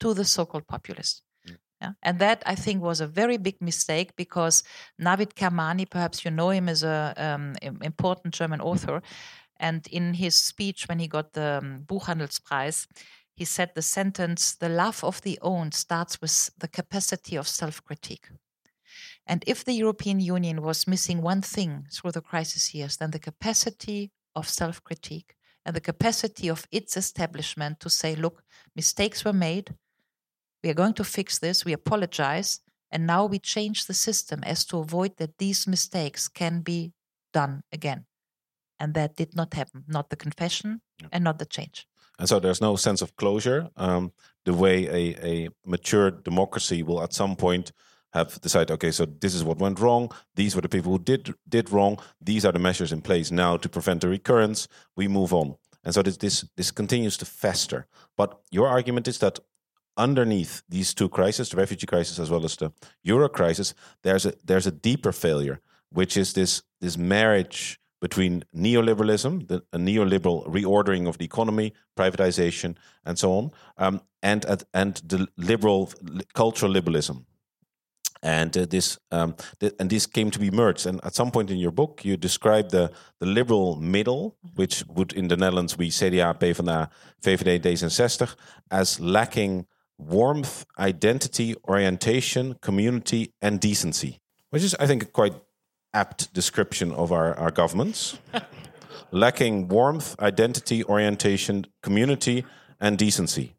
to 0.00 0.12
the 0.14 0.24
so-called 0.24 0.66
populists 0.66 1.22
mm. 1.48 1.56
yeah? 1.80 1.92
And 2.02 2.18
that 2.18 2.42
I 2.46 2.54
think 2.56 2.82
was 2.82 3.00
a 3.00 3.06
very 3.06 3.38
big 3.38 3.60
mistake 3.60 4.10
because 4.16 4.62
Navid 5.00 5.34
Kermani, 5.34 5.88
perhaps 5.88 6.24
you 6.24 6.30
know 6.30 6.50
him 6.50 6.68
as 6.68 6.82
an 6.82 7.14
um, 7.16 7.54
important 7.82 8.34
German 8.34 8.60
author, 8.60 9.00
and 9.64 9.86
in 9.86 10.12
his 10.12 10.36
speech, 10.36 10.88
when 10.88 10.98
he 10.98 11.08
got 11.08 11.32
the 11.32 11.58
um, 11.62 11.84
Buchhandelspreis, 11.86 12.86
he 13.34 13.46
said 13.46 13.70
the 13.74 13.80
sentence, 13.80 14.54
the 14.54 14.68
love 14.68 15.02
of 15.02 15.22
the 15.22 15.38
own 15.40 15.72
starts 15.72 16.20
with 16.20 16.50
the 16.58 16.68
capacity 16.68 17.34
of 17.38 17.48
self 17.48 17.82
critique. 17.82 18.28
And 19.26 19.42
if 19.46 19.64
the 19.64 19.72
European 19.72 20.20
Union 20.20 20.60
was 20.60 20.86
missing 20.86 21.22
one 21.22 21.40
thing 21.40 21.86
through 21.90 22.12
the 22.12 22.20
crisis 22.20 22.74
years, 22.74 22.98
then 22.98 23.10
the 23.10 23.18
capacity 23.30 24.10
of 24.34 24.50
self 24.50 24.84
critique 24.84 25.34
and 25.64 25.74
the 25.74 25.88
capacity 25.92 26.50
of 26.50 26.66
its 26.70 26.94
establishment 26.98 27.80
to 27.80 27.88
say, 27.88 28.14
look, 28.14 28.42
mistakes 28.76 29.24
were 29.24 29.38
made. 29.48 29.74
We 30.62 30.68
are 30.68 30.80
going 30.82 30.94
to 30.94 31.04
fix 31.04 31.38
this. 31.38 31.64
We 31.64 31.72
apologize. 31.72 32.60
And 32.90 33.06
now 33.06 33.24
we 33.24 33.38
change 33.38 33.86
the 33.86 33.94
system 33.94 34.44
as 34.44 34.66
to 34.66 34.78
avoid 34.78 35.16
that 35.16 35.38
these 35.38 35.66
mistakes 35.66 36.28
can 36.28 36.60
be 36.60 36.92
done 37.32 37.62
again. 37.72 38.04
And 38.78 38.94
that 38.94 39.16
did 39.16 39.34
not 39.34 39.54
happen, 39.54 39.84
not 39.86 40.10
the 40.10 40.16
confession 40.16 40.80
yeah. 41.00 41.08
and 41.12 41.24
not 41.24 41.38
the 41.38 41.46
change. 41.46 41.86
And 42.18 42.28
so 42.28 42.38
there's 42.38 42.60
no 42.60 42.76
sense 42.76 43.02
of 43.02 43.16
closure. 43.16 43.70
Um, 43.76 44.12
the 44.44 44.54
way 44.54 44.86
a, 44.86 45.26
a 45.26 45.48
mature 45.64 46.10
democracy 46.10 46.82
will 46.82 47.02
at 47.02 47.12
some 47.12 47.36
point 47.36 47.72
have 48.12 48.40
decided, 48.40 48.70
okay, 48.72 48.92
so 48.92 49.06
this 49.06 49.34
is 49.34 49.42
what 49.42 49.58
went 49.58 49.80
wrong. 49.80 50.12
These 50.36 50.54
were 50.54 50.62
the 50.62 50.68
people 50.68 50.92
who 50.92 50.98
did 50.98 51.34
did 51.48 51.70
wrong. 51.70 51.98
These 52.20 52.44
are 52.44 52.52
the 52.52 52.60
measures 52.60 52.92
in 52.92 53.00
place 53.00 53.30
now 53.32 53.56
to 53.56 53.68
prevent 53.68 54.00
the 54.00 54.08
recurrence. 54.08 54.68
We 54.96 55.08
move 55.08 55.34
on. 55.34 55.56
And 55.82 55.92
so 55.92 56.02
this 56.02 56.16
this, 56.16 56.44
this 56.56 56.70
continues 56.70 57.16
to 57.18 57.24
fester. 57.24 57.86
But 58.16 58.40
your 58.50 58.68
argument 58.68 59.08
is 59.08 59.18
that 59.18 59.40
underneath 59.96 60.62
these 60.68 60.94
two 60.94 61.08
crises, 61.08 61.48
the 61.48 61.56
refugee 61.56 61.86
crisis 61.86 62.18
as 62.18 62.30
well 62.30 62.44
as 62.44 62.56
the 62.56 62.72
euro 63.02 63.28
crisis, 63.28 63.74
there's 64.02 64.26
a 64.26 64.34
there's 64.44 64.66
a 64.66 64.72
deeper 64.72 65.12
failure, 65.12 65.60
which 65.90 66.16
is 66.16 66.32
this 66.32 66.62
this 66.80 66.96
marriage 66.96 67.80
between 68.00 68.44
neoliberalism, 68.54 69.48
the, 69.48 69.62
a 69.72 69.78
neoliberal 69.78 70.46
reordering 70.46 71.08
of 71.08 71.18
the 71.18 71.24
economy, 71.24 71.72
privatization, 71.96 72.76
and 73.04 73.18
so 73.18 73.32
on, 73.32 73.50
um, 73.78 74.00
and 74.22 74.44
and 74.72 74.96
the 75.06 75.26
liberal 75.36 75.90
cultural 76.34 76.70
liberalism. 76.70 77.26
And 78.22 78.56
uh, 78.56 78.64
this 78.64 78.98
um, 79.10 79.34
th 79.60 79.72
and 79.78 79.90
this 79.90 80.06
came 80.06 80.30
to 80.30 80.38
be 80.38 80.50
merged. 80.50 80.86
And 80.86 81.00
at 81.04 81.14
some 81.14 81.30
point 81.30 81.50
in 81.50 81.58
your 81.58 81.72
book, 81.72 82.04
you 82.04 82.16
describe 82.16 82.70
the 82.70 82.90
the 83.20 83.26
liberal 83.26 83.76
middle, 83.76 84.36
which 84.54 84.84
would 84.88 85.12
in 85.12 85.28
the 85.28 85.36
Netherlands 85.36 85.76
be 85.76 85.90
CDA, 85.90 86.38
PvdA, 86.38 86.88
VVD, 87.22 87.60
D66, 87.60 88.34
as 88.70 88.98
lacking 88.98 89.66
warmth, 89.98 90.64
identity, 90.78 91.54
orientation, 91.68 92.54
community, 92.60 93.32
and 93.40 93.60
decency. 93.60 94.20
Which 94.50 94.62
is, 94.62 94.74
I 94.78 94.86
think, 94.86 95.12
quite 95.12 95.34
apt 95.94 96.32
description 96.34 96.92
of 96.92 97.12
our, 97.12 97.34
our 97.36 97.50
governments 97.50 98.18
lacking 99.10 99.68
warmth, 99.68 100.18
identity, 100.20 100.84
orientation, 100.84 101.66
community, 101.82 102.44
and 102.80 102.98
decency. 102.98 103.54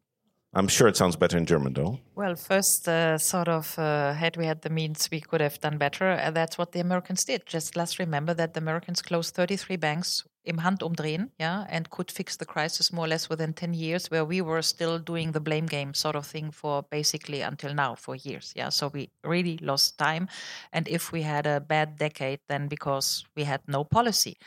I'm 0.53 0.69
sure 0.69 0.87
it 0.87 0.95
sounds 0.95 1.17
better 1.17 1.37
in 1.37 1.45
German, 1.45 1.73
though. 1.73 1.99
Well, 2.15 2.35
first, 2.35 2.87
uh, 2.87 3.17
sort 3.17 3.49
of, 3.49 3.77
uh, 3.77 4.13
had 4.13 4.37
we 4.37 4.45
had 4.45 4.61
the 4.61 4.69
means, 4.69 5.09
we 5.11 5.19
could 5.19 5.41
have 5.41 5.59
done 5.59 5.77
better. 5.77 6.11
And 6.11 6.33
that's 6.35 6.57
what 6.57 6.71
the 6.71 6.79
Americans 6.79 7.25
did. 7.25 7.45
Just 7.45 7.75
let's 7.75 7.99
remember 7.99 8.33
that 8.33 8.53
the 8.53 8.61
Americans 8.61 9.01
closed 9.01 9.35
33 9.35 9.75
banks 9.75 10.23
im 10.45 10.63
Handumdrehen, 10.63 11.31
yeah, 11.39 11.65
and 11.69 11.89
could 11.89 12.11
fix 12.11 12.37
the 12.37 12.45
crisis 12.45 12.91
more 12.91 13.05
or 13.05 13.09
less 13.09 13.29
within 13.29 13.53
10 13.53 13.73
years, 13.73 14.11
where 14.11 14.25
we 14.25 14.41
were 14.41 14.61
still 14.61 14.99
doing 14.99 15.31
the 15.31 15.39
blame 15.39 15.65
game 15.65 15.93
sort 15.93 16.15
of 16.15 16.25
thing 16.25 16.51
for 16.51 16.83
basically 16.83 17.41
until 17.41 17.73
now, 17.73 17.95
for 17.95 18.15
years, 18.15 18.53
yeah. 18.55 18.69
So 18.69 18.89
we 18.93 19.09
really 19.23 19.57
lost 19.61 19.97
time. 19.97 20.27
And 20.71 20.87
if 20.87 21.11
we 21.11 21.23
had 21.23 21.45
a 21.47 21.59
bad 21.59 21.97
decade, 21.97 22.39
then 22.47 22.67
because 22.67 23.25
we 23.35 23.43
had 23.43 23.61
no 23.67 23.83
policy. 23.83 24.37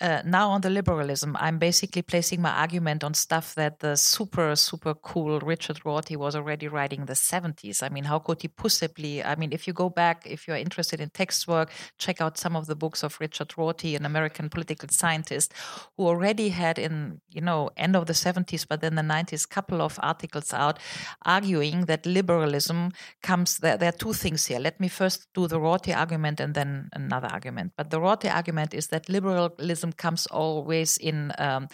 Uh, 0.00 0.22
now 0.24 0.50
on 0.50 0.60
the 0.60 0.70
liberalism, 0.70 1.36
I'm 1.38 1.58
basically 1.58 2.02
placing 2.02 2.42
my 2.42 2.50
argument 2.50 3.02
on 3.02 3.14
stuff 3.14 3.54
that 3.54 3.80
the 3.80 3.96
super, 3.96 4.54
super 4.56 4.94
cool 4.94 5.40
Richard 5.40 5.84
Rorty 5.84 6.16
was 6.16 6.36
already 6.36 6.68
writing 6.68 7.00
in 7.00 7.06
the 7.06 7.14
70s. 7.14 7.82
I 7.82 7.88
mean, 7.88 8.04
how 8.04 8.18
could 8.18 8.42
he 8.42 8.48
possibly? 8.48 9.22
I 9.24 9.36
mean, 9.36 9.52
if 9.52 9.66
you 9.66 9.72
go 9.72 9.88
back, 9.88 10.26
if 10.26 10.46
you're 10.46 10.56
interested 10.56 11.00
in 11.00 11.10
text 11.10 11.48
work, 11.48 11.70
check 11.98 12.20
out 12.20 12.38
some 12.38 12.56
of 12.56 12.66
the 12.66 12.76
books 12.76 13.02
of 13.02 13.18
Richard 13.20 13.56
Rorty, 13.56 13.96
an 13.96 14.04
American 14.04 14.48
political 14.48 14.88
scientist 14.90 15.52
who 15.96 16.06
already 16.06 16.50
had 16.50 16.78
in, 16.78 17.20
you 17.30 17.40
know, 17.40 17.70
end 17.76 17.96
of 17.96 18.06
the 18.06 18.12
70s, 18.12 18.66
but 18.68 18.80
then 18.80 18.94
the 18.94 19.02
90s, 19.02 19.48
couple 19.48 19.80
of 19.80 19.98
articles 20.02 20.52
out 20.52 20.78
arguing 21.24 21.86
that 21.86 22.04
liberalism 22.06 22.92
comes, 23.22 23.58
there, 23.58 23.76
there 23.76 23.88
are 23.88 23.92
two 23.92 24.12
things 24.12 24.46
here. 24.46 24.58
Let 24.58 24.80
me 24.80 24.88
first 24.88 25.26
do 25.34 25.48
the 25.48 25.60
Rorty 25.60 25.92
argument 25.92 26.40
and 26.40 26.54
then 26.54 26.88
another 26.92 27.28
argument. 27.28 27.72
But 27.76 27.90
the 27.90 28.00
Rorty 28.00 28.28
argument 28.28 28.74
is 28.74 28.88
that 28.88 29.08
liberalism 29.08 29.85
comes 29.92 30.26
always 30.26 30.96
in 30.96 31.32
um, 31.38 31.68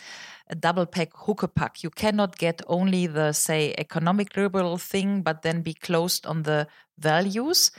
a 0.48 0.54
double 0.54 0.86
pack 0.86 1.10
hooker 1.14 1.48
pack. 1.48 1.82
You 1.82 1.90
cannot 1.90 2.38
get 2.38 2.62
only 2.66 3.06
the, 3.06 3.32
say, 3.32 3.74
economic 3.78 4.36
liberal 4.36 4.78
thing, 4.78 5.22
but 5.22 5.42
then 5.42 5.62
be 5.62 5.74
closed 5.74 6.26
on 6.26 6.42
the 6.42 6.66
values. 6.98 7.70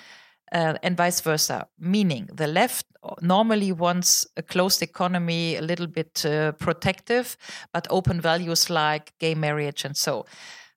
Uh, 0.52 0.78
and 0.84 0.96
vice 0.96 1.20
versa. 1.20 1.68
Meaning, 1.80 2.30
the 2.32 2.46
left 2.46 2.86
normally 3.22 3.72
wants 3.72 4.28
a 4.38 4.44
closed 4.44 4.84
economy, 4.84 5.56
a 5.56 5.62
little 5.62 5.88
bit 5.88 6.24
uh, 6.26 6.52
protective, 6.54 7.38
but 7.74 7.88
open 7.90 8.22
values 8.22 8.70
like 8.70 9.14
gay 9.20 9.34
marriage 9.36 9.84
and 9.84 9.98
so. 9.98 10.26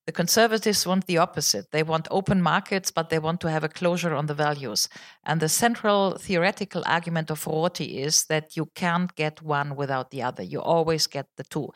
The 0.06 0.12
conservatives 0.12 0.86
want 0.86 1.06
the 1.06 1.18
opposite. 1.18 1.72
They 1.72 1.82
want 1.82 2.06
open 2.12 2.40
markets, 2.40 2.92
but 2.92 3.10
they 3.10 3.18
want 3.18 3.40
to 3.40 3.50
have 3.50 3.64
a 3.64 3.68
closure 3.68 4.14
on 4.14 4.26
the 4.26 4.34
values. 4.34 4.88
And 5.25 5.40
the 5.40 5.48
central 5.48 6.16
theoretical 6.16 6.84
argument 6.86 7.28
of 7.28 7.44
Rorty 7.44 7.98
is 7.98 8.26
that 8.26 8.56
you 8.56 8.66
can't 8.76 9.12
get 9.16 9.42
one 9.42 9.75
without 9.75 10.12
the 10.12 10.22
other. 10.22 10.44
You 10.44 10.62
always 10.62 11.08
get 11.08 11.26
the 11.36 11.42
two. 11.42 11.72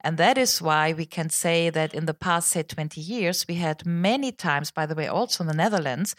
And 0.00 0.18
that 0.18 0.36
is 0.36 0.60
why 0.60 0.92
we 0.92 1.06
can 1.06 1.30
say 1.30 1.70
that 1.70 1.94
in 1.94 2.06
the 2.06 2.14
past, 2.14 2.48
say, 2.48 2.64
20 2.64 3.00
years, 3.00 3.46
we 3.48 3.54
had 3.54 3.86
many 3.86 4.32
times, 4.32 4.72
by 4.72 4.84
the 4.84 4.96
way, 4.96 5.06
also 5.06 5.44
in 5.44 5.48
the 5.48 5.54
Netherlands, 5.54 6.16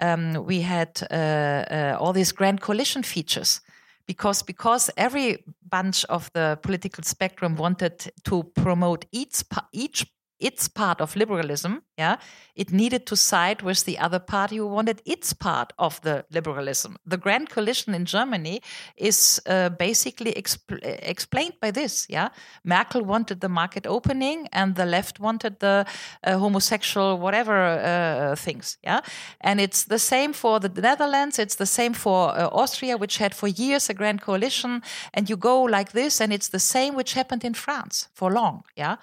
um, 0.00 0.44
we 0.44 0.60
had 0.60 1.02
uh, 1.10 1.14
uh, 1.14 1.96
all 1.98 2.12
these 2.12 2.30
grand 2.30 2.60
coalition 2.60 3.02
features 3.02 3.60
because 4.06 4.42
because 4.42 4.90
every 4.96 5.44
bunch 5.68 6.04
of 6.04 6.30
the 6.32 6.58
political 6.62 7.04
spectrum 7.04 7.56
wanted 7.56 8.12
to 8.24 8.44
promote 8.54 9.06
each 9.12 9.44
each 9.72 10.06
its 10.40 10.68
part 10.68 11.00
of 11.00 11.16
liberalism, 11.16 11.82
yeah, 11.98 12.16
it 12.54 12.72
needed 12.72 13.06
to 13.06 13.16
side 13.16 13.62
with 13.62 13.84
the 13.84 13.98
other 13.98 14.18
party 14.18 14.56
who 14.56 14.66
wanted 14.66 15.02
its 15.04 15.32
part 15.34 15.72
of 15.78 16.00
the 16.00 16.24
liberalism. 16.30 16.96
The 17.06 17.18
Grand 17.18 17.50
Coalition 17.50 17.94
in 17.94 18.06
Germany 18.06 18.62
is 18.96 19.40
uh, 19.46 19.68
basically 19.68 20.32
exp- 20.32 20.80
explained 20.82 21.54
by 21.60 21.70
this, 21.70 22.06
yeah. 22.08 22.28
Merkel 22.64 23.02
wanted 23.04 23.40
the 23.40 23.48
market 23.48 23.86
opening, 23.86 24.48
and 24.52 24.74
the 24.74 24.86
left 24.86 25.20
wanted 25.20 25.60
the 25.60 25.84
uh, 26.24 26.38
homosexual 26.38 27.18
whatever 27.18 27.54
uh, 27.54 28.34
things, 28.36 28.78
yeah. 28.82 29.00
And 29.40 29.60
it's 29.60 29.84
the 29.84 29.98
same 29.98 30.32
for 30.32 30.58
the 30.58 30.68
Netherlands. 30.68 31.38
It's 31.38 31.56
the 31.56 31.66
same 31.66 31.92
for 31.92 32.30
uh, 32.30 32.48
Austria, 32.48 32.96
which 32.96 33.18
had 33.18 33.34
for 33.34 33.48
years 33.48 33.90
a 33.90 33.94
Grand 33.94 34.22
Coalition, 34.22 34.82
and 35.12 35.28
you 35.28 35.36
go 35.36 35.62
like 35.62 35.92
this, 35.92 36.20
and 36.20 36.32
it's 36.32 36.48
the 36.48 36.58
same 36.58 36.94
which 36.94 37.12
happened 37.12 37.44
in 37.44 37.54
France 37.54 38.08
for 38.14 38.32
long, 38.32 38.62
yeah 38.74 38.96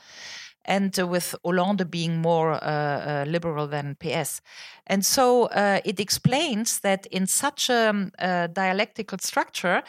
and 0.68 1.00
uh, 1.00 1.08
with 1.08 1.34
Hollande 1.44 1.90
being 1.90 2.18
more 2.18 2.54
uh, 2.54 2.60
uh, 2.62 3.26
liberal 3.28 3.68
than 3.68 3.96
PS. 3.96 4.42
And 4.86 5.06
so 5.06 5.50
it 5.86 6.00
explains 6.00 6.80
that 6.80 7.06
in 7.08 7.26
such 7.28 7.70
a, 7.70 7.90
um, 7.90 8.12
a 8.20 8.48
dialectical 8.48 9.18
structure, 9.20 9.84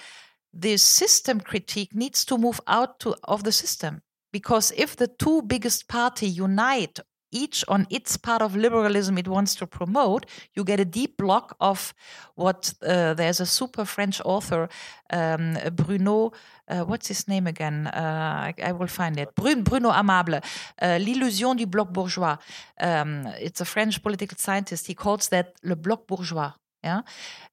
the 0.53 0.77
system 0.77 1.41
critique 1.41 1.95
needs 1.95 2.25
to 2.25 2.39
move 2.39 2.61
out 2.67 3.01
to, 3.01 3.15
of 3.25 3.45
the 3.45 3.53
system 3.53 4.03
because 4.33 4.73
if 4.77 4.97
the 4.97 5.09
two 5.09 5.43
biggest 5.43 5.89
party 5.89 6.27
unite 6.27 6.99
each 7.31 7.65
on 7.69 7.87
its 7.91 8.17
part 8.17 8.43
of 8.43 8.57
liberalism 8.57 9.19
it 9.19 9.29
wants 9.29 9.55
to 9.57 9.67
promote, 9.67 10.27
you 10.55 10.65
get 10.65 10.81
a 10.81 10.85
deep 10.85 11.17
block 11.17 11.57
of 11.61 11.95
what 12.35 12.75
uh, 12.83 13.15
there's 13.15 13.41
a 13.41 13.47
super 13.47 13.85
French 13.85 14.21
author, 14.25 14.69
um, 15.11 15.57
Bruno, 15.73 16.33
uh, 16.69 16.85
what's 16.85 17.09
his 17.09 17.27
name 17.29 17.47
again? 17.47 17.87
Uh, 17.87 18.53
I, 18.53 18.55
I, 18.63 18.73
will 18.73 18.89
find 18.89 19.19
it. 19.19 19.35
Bruno, 19.35 19.91
Amable, 19.91 20.41
uh, 20.83 20.99
L'illusion 21.01 21.55
du 21.57 21.67
bloc 21.67 21.93
bourgeois. 21.93 22.37
Um, 22.81 23.27
it's 23.41 23.61
a 23.61 23.65
French 23.65 24.03
political 24.03 24.37
scientist. 24.39 24.87
He 24.87 24.95
calls 24.95 25.29
that 25.29 25.55
le 25.63 25.77
bloc 25.77 26.07
bourgeois. 26.07 26.53
Yeah, 26.83 27.03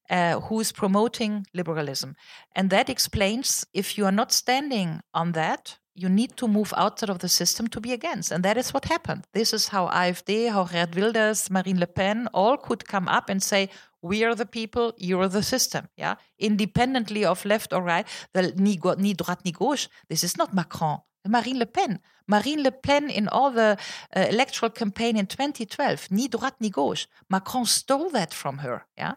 uh, 0.08 0.40
who 0.40 0.60
is 0.60 0.72
promoting 0.72 1.46
liberalism, 1.52 2.14
and 2.54 2.70
that 2.70 2.88
explains 2.88 3.66
if 3.72 3.98
you 3.98 4.04
are 4.04 4.12
not 4.12 4.30
standing 4.32 5.00
on 5.12 5.32
that, 5.32 5.78
you 5.96 6.08
need 6.08 6.36
to 6.36 6.46
move 6.46 6.72
outside 6.76 7.10
of 7.10 7.18
the 7.18 7.28
system 7.28 7.66
to 7.68 7.80
be 7.80 7.92
against. 7.92 8.30
And 8.30 8.44
that 8.44 8.56
is 8.56 8.72
what 8.74 8.84
happened. 8.84 9.26
This 9.32 9.52
is 9.52 9.68
how 9.68 9.88
AfD, 9.88 10.50
how 10.50 10.64
Geert 10.64 10.94
Wilders, 10.94 11.50
Marine 11.50 11.80
Le 11.80 11.86
Pen 11.86 12.28
all 12.34 12.56
could 12.58 12.86
come 12.86 13.08
up 13.08 13.30
and 13.30 13.42
say, 13.42 13.70
we 14.02 14.22
are 14.22 14.34
the 14.34 14.46
people, 14.46 14.92
you're 14.98 15.28
the 15.28 15.42
system. 15.42 15.88
Yeah. 15.96 16.16
Independently 16.38 17.24
of 17.24 17.44
left 17.44 17.72
or 17.72 17.82
right, 17.82 18.06
the 18.34 18.52
ni, 18.56 18.76
droite 18.76 19.44
ni 19.44 19.52
gauche. 19.52 19.88
This 20.08 20.22
is 20.22 20.36
not 20.36 20.54
Macron. 20.54 20.98
Marine 21.28 21.58
Le 21.58 21.66
Pen. 21.66 21.98
Marine 22.26 22.62
Le 22.62 22.72
Pen 22.72 23.10
in 23.10 23.28
all 23.28 23.50
the 23.50 23.76
uh, 24.14 24.20
electoral 24.30 24.70
campaign 24.70 25.16
in 25.16 25.26
2012, 25.26 26.10
ni 26.10 26.28
droite 26.28 26.60
ni 26.60 26.70
gauche. 26.70 27.06
Macron 27.28 27.64
stole 27.64 28.10
that 28.10 28.34
from 28.34 28.58
her. 28.58 28.84
Yeah. 28.98 29.14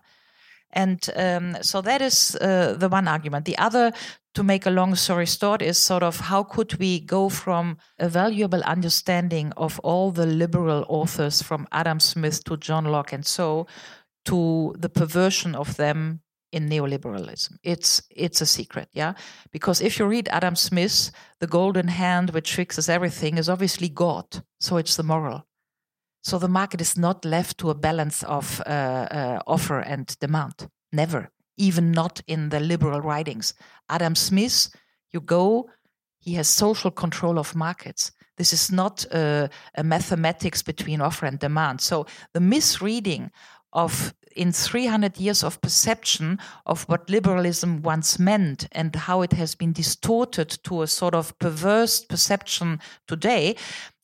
And 0.72 1.10
um, 1.16 1.58
so 1.62 1.82
that 1.82 2.02
is 2.02 2.36
uh, 2.36 2.76
the 2.78 2.90
one 2.90 3.08
argument. 3.08 3.46
The 3.46 3.58
other, 3.58 3.92
to 4.36 4.44
make 4.44 4.68
a 4.68 4.70
long 4.70 4.94
story 4.96 5.26
short, 5.26 5.64
is 5.64 5.80
sort 5.80 6.04
of 6.04 6.20
how 6.20 6.44
could 6.44 6.78
we 6.80 7.00
go 7.00 7.30
from 7.30 7.78
a 7.98 8.08
valuable 8.08 8.62
understanding 8.64 9.52
of 9.58 9.80
all 9.80 10.12
the 10.12 10.28
liberal 10.28 10.86
authors 10.88 11.42
from 11.42 11.68
Adam 11.72 12.00
Smith 12.00 12.44
to 12.44 12.58
John 12.58 12.86
Locke 12.86 13.14
and 13.14 13.26
so 13.26 13.66
to 14.26 14.76
the 14.78 14.90
perversion 14.90 15.56
of 15.56 15.76
them 15.78 16.22
in 16.52 16.70
neoliberalism. 16.70 17.58
It's 17.64 18.02
it's 18.10 18.42
a 18.42 18.46
secret, 18.46 18.90
yeah. 18.94 19.14
Because 19.52 19.82
if 19.82 20.00
you 20.00 20.06
read 20.06 20.30
Adam 20.30 20.56
Smith, 20.56 21.12
the 21.40 21.48
golden 21.48 21.88
hand 21.88 22.32
which 22.32 22.56
fixes 22.56 22.90
everything 22.90 23.38
is 23.38 23.50
obviously 23.50 23.90
God. 23.90 24.26
So 24.60 24.78
it's 24.78 24.96
the 24.96 25.04
moral. 25.04 25.46
So 26.22 26.38
the 26.38 26.48
market 26.50 26.82
is 26.82 26.98
not 26.98 27.26
left 27.26 27.58
to 27.60 27.70
a 27.70 27.76
balance 27.76 28.24
of 28.24 28.62
uh, 28.66 28.70
uh, 28.70 29.40
offer 29.48 29.80
and 29.80 30.16
demand. 30.20 30.70
Never, 30.92 31.32
even 31.58 31.92
not 31.92 32.22
in 32.28 32.50
the 32.50 32.60
liberal 32.60 33.02
writings. 33.02 33.54
Adam 33.88 34.16
Smith, 34.16 34.70
you 35.14 35.22
go, 35.22 35.70
he 36.20 36.34
has 36.34 36.50
social 36.50 36.92
control 36.92 37.40
of 37.40 37.56
markets. 37.56 38.12
This 38.38 38.54
is 38.54 38.72
not 38.72 39.06
a 39.12 39.50
mathematics 39.84 40.62
between 40.64 41.02
offer 41.02 41.26
and 41.26 41.40
demand. 41.40 41.82
So 41.82 42.06
the 42.34 42.40
misreading 42.40 43.32
of 43.74 44.14
in 44.40 44.54
300 44.54 45.18
years 45.18 45.44
of 45.44 45.60
perception 45.60 46.40
of 46.66 46.84
what 46.84 47.10
liberalism 47.10 47.82
once 47.82 48.18
meant 48.18 48.68
and 48.72 48.96
how 48.96 49.22
it 49.22 49.34
has 49.34 49.54
been 49.54 49.74
distorted 49.74 50.50
to 50.64 50.82
a 50.82 50.88
sort 50.88 51.14
of 51.14 51.38
perverse 51.40 52.06
perception 52.06 52.80
today 53.06 53.56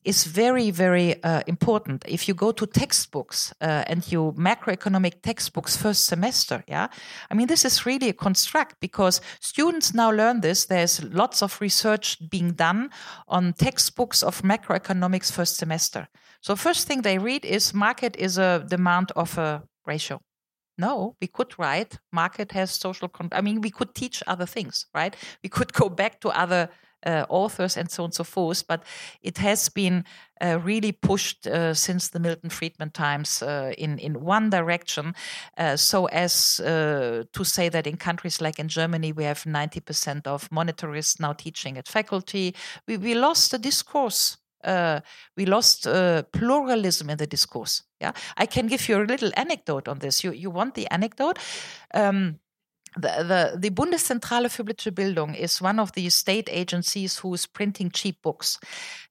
is 0.04 0.24
very, 0.24 0.70
very 0.70 1.22
uh, 1.24 1.40
important. 1.46 2.04
If 2.06 2.28
you 2.28 2.34
go 2.34 2.52
to 2.52 2.66
textbooks 2.66 3.52
uh, 3.62 3.84
and 3.86 4.12
you 4.12 4.34
macroeconomic 4.36 5.22
textbooks 5.22 5.76
first 5.76 6.04
semester, 6.04 6.62
yeah, 6.68 6.88
I 7.30 7.34
mean, 7.34 7.48
this 7.48 7.64
is 7.64 7.86
really 7.86 8.10
a 8.10 8.12
construct 8.12 8.76
because 8.78 9.22
students 9.40 9.94
now 9.94 10.12
learn 10.12 10.42
this. 10.42 10.66
There's 10.66 11.02
lots 11.02 11.42
of 11.42 11.60
research 11.62 12.18
being 12.30 12.52
done 12.52 12.90
on 13.26 13.54
textbooks 13.54 14.22
of 14.22 14.42
macroeconomics 14.42 15.32
first 15.32 15.56
semester. 15.56 16.08
So 16.42 16.54
first 16.56 16.86
thing 16.86 17.02
they 17.02 17.18
read 17.18 17.44
is 17.44 17.72
market 17.72 18.16
is 18.16 18.38
a 18.38 18.64
demand 18.68 19.12
of 19.16 19.38
a 19.38 19.62
ratio. 19.86 20.20
No, 20.78 21.16
we 21.20 21.26
could 21.26 21.58
write 21.58 21.98
market 22.12 22.52
has 22.52 22.70
social. 22.70 23.08
Con- 23.08 23.30
I 23.32 23.40
mean, 23.40 23.60
we 23.60 23.70
could 23.70 23.94
teach 23.94 24.22
other 24.26 24.46
things, 24.46 24.86
right? 24.94 25.16
We 25.42 25.48
could 25.48 25.72
go 25.72 25.88
back 25.88 26.20
to 26.20 26.28
other 26.30 26.68
uh, 27.06 27.24
authors 27.28 27.76
and 27.76 27.90
so 27.90 28.02
on 28.02 28.06
and 28.08 28.14
so 28.14 28.24
forth. 28.24 28.66
But 28.66 28.82
it 29.22 29.38
has 29.38 29.68
been 29.68 30.04
uh, 30.40 30.58
really 30.62 30.92
pushed 30.92 31.46
uh, 31.46 31.72
since 31.74 32.08
the 32.08 32.18
Milton 32.20 32.50
Friedman 32.50 32.90
times 32.90 33.42
uh, 33.42 33.72
in 33.78 33.98
in 33.98 34.20
one 34.24 34.50
direction, 34.50 35.14
uh, 35.56 35.76
so 35.76 36.06
as 36.06 36.60
uh, 36.60 37.24
to 37.32 37.44
say 37.44 37.70
that 37.70 37.86
in 37.86 37.96
countries 37.96 38.40
like 38.40 38.58
in 38.58 38.68
Germany 38.68 39.12
we 39.12 39.24
have 39.24 39.46
ninety 39.46 39.80
percent 39.80 40.26
of 40.26 40.50
monetarists 40.50 41.20
now 41.20 41.32
teaching 41.32 41.78
at 41.78 41.88
faculty. 41.88 42.54
We 42.86 42.98
we 42.98 43.14
lost 43.14 43.50
the 43.50 43.58
discourse. 43.58 44.36
We 45.36 45.46
lost 45.46 45.82
pluralism 46.32 47.10
in 47.10 47.16
the 47.16 47.26
discourse. 47.26 47.82
Yeah, 48.00 48.12
I 48.36 48.46
can 48.46 48.66
give 48.66 48.88
you 48.88 49.00
a 49.00 49.04
little 49.04 49.30
anecdote 49.36 49.88
on 49.88 49.98
this. 49.98 50.24
You 50.24 50.32
you 50.32 50.50
want 50.50 50.74
the 50.74 50.86
anecdote? 50.90 51.38
Um, 51.94 52.40
the, 52.96 53.52
the, 53.52 53.58
the 53.58 53.70
Bundeszentrale 53.70 54.48
für 54.48 54.64
Bildung 54.64 55.34
is 55.34 55.60
one 55.60 55.78
of 55.78 55.92
the 55.92 56.08
state 56.10 56.48
agencies 56.50 57.18
who 57.18 57.34
is 57.34 57.46
printing 57.46 57.90
cheap 57.90 58.22
books. 58.22 58.58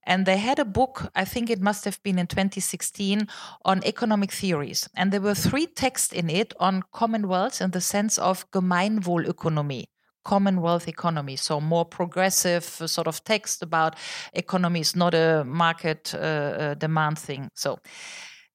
And 0.04 0.26
they 0.26 0.38
had 0.38 0.60
a 0.60 0.66
book, 0.66 1.10
I 1.16 1.26
think 1.26 1.50
it 1.50 1.62
must 1.62 1.86
have 1.86 2.02
been 2.04 2.18
in 2.18 2.28
2016, 2.28 3.28
on 3.64 3.84
economic 3.84 4.32
theories. 4.32 4.90
And 4.96 5.12
there 5.12 5.22
were 5.22 5.36
three 5.36 5.68
texts 5.68 6.14
in 6.14 6.30
it 6.30 6.54
on 6.60 6.84
commonwealths 6.94 7.62
in 7.62 7.72
the 7.72 7.82
sense 7.82 8.18
of 8.18 8.50
Gemeinwohlökonomie, 8.52 9.86
commonwealth 10.26 10.88
economy 10.88 11.38
so 11.38 11.62
more 11.62 11.86
progressive 11.86 12.66
sort 12.86 13.08
of 13.08 13.24
text 13.24 13.64
about 13.64 13.96
economy 14.34 14.82
is 14.82 14.96
not 14.96 15.14
a 15.14 15.44
market 15.46 16.14
uh, 16.14 16.18
uh, 16.18 16.74
demand 16.76 17.18
thing 17.18 17.50
so 17.54 17.78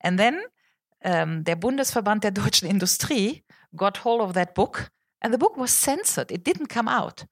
and 0.00 0.18
then 0.18 0.40
um, 1.04 1.44
der 1.44 1.56
bundesverband 1.56 2.22
der 2.22 2.32
deutschen 2.32 2.68
industrie 2.74 3.42
got 3.76 4.04
hold 4.04 4.20
of 4.20 4.34
that 4.34 4.54
book 4.54 4.90
and 5.22 5.32
the 5.32 5.38
book 5.38 5.56
was 5.56 5.70
censored. 5.70 6.30
It 6.30 6.44
didn't 6.44 6.68
come 6.68 6.88
out 6.88 7.26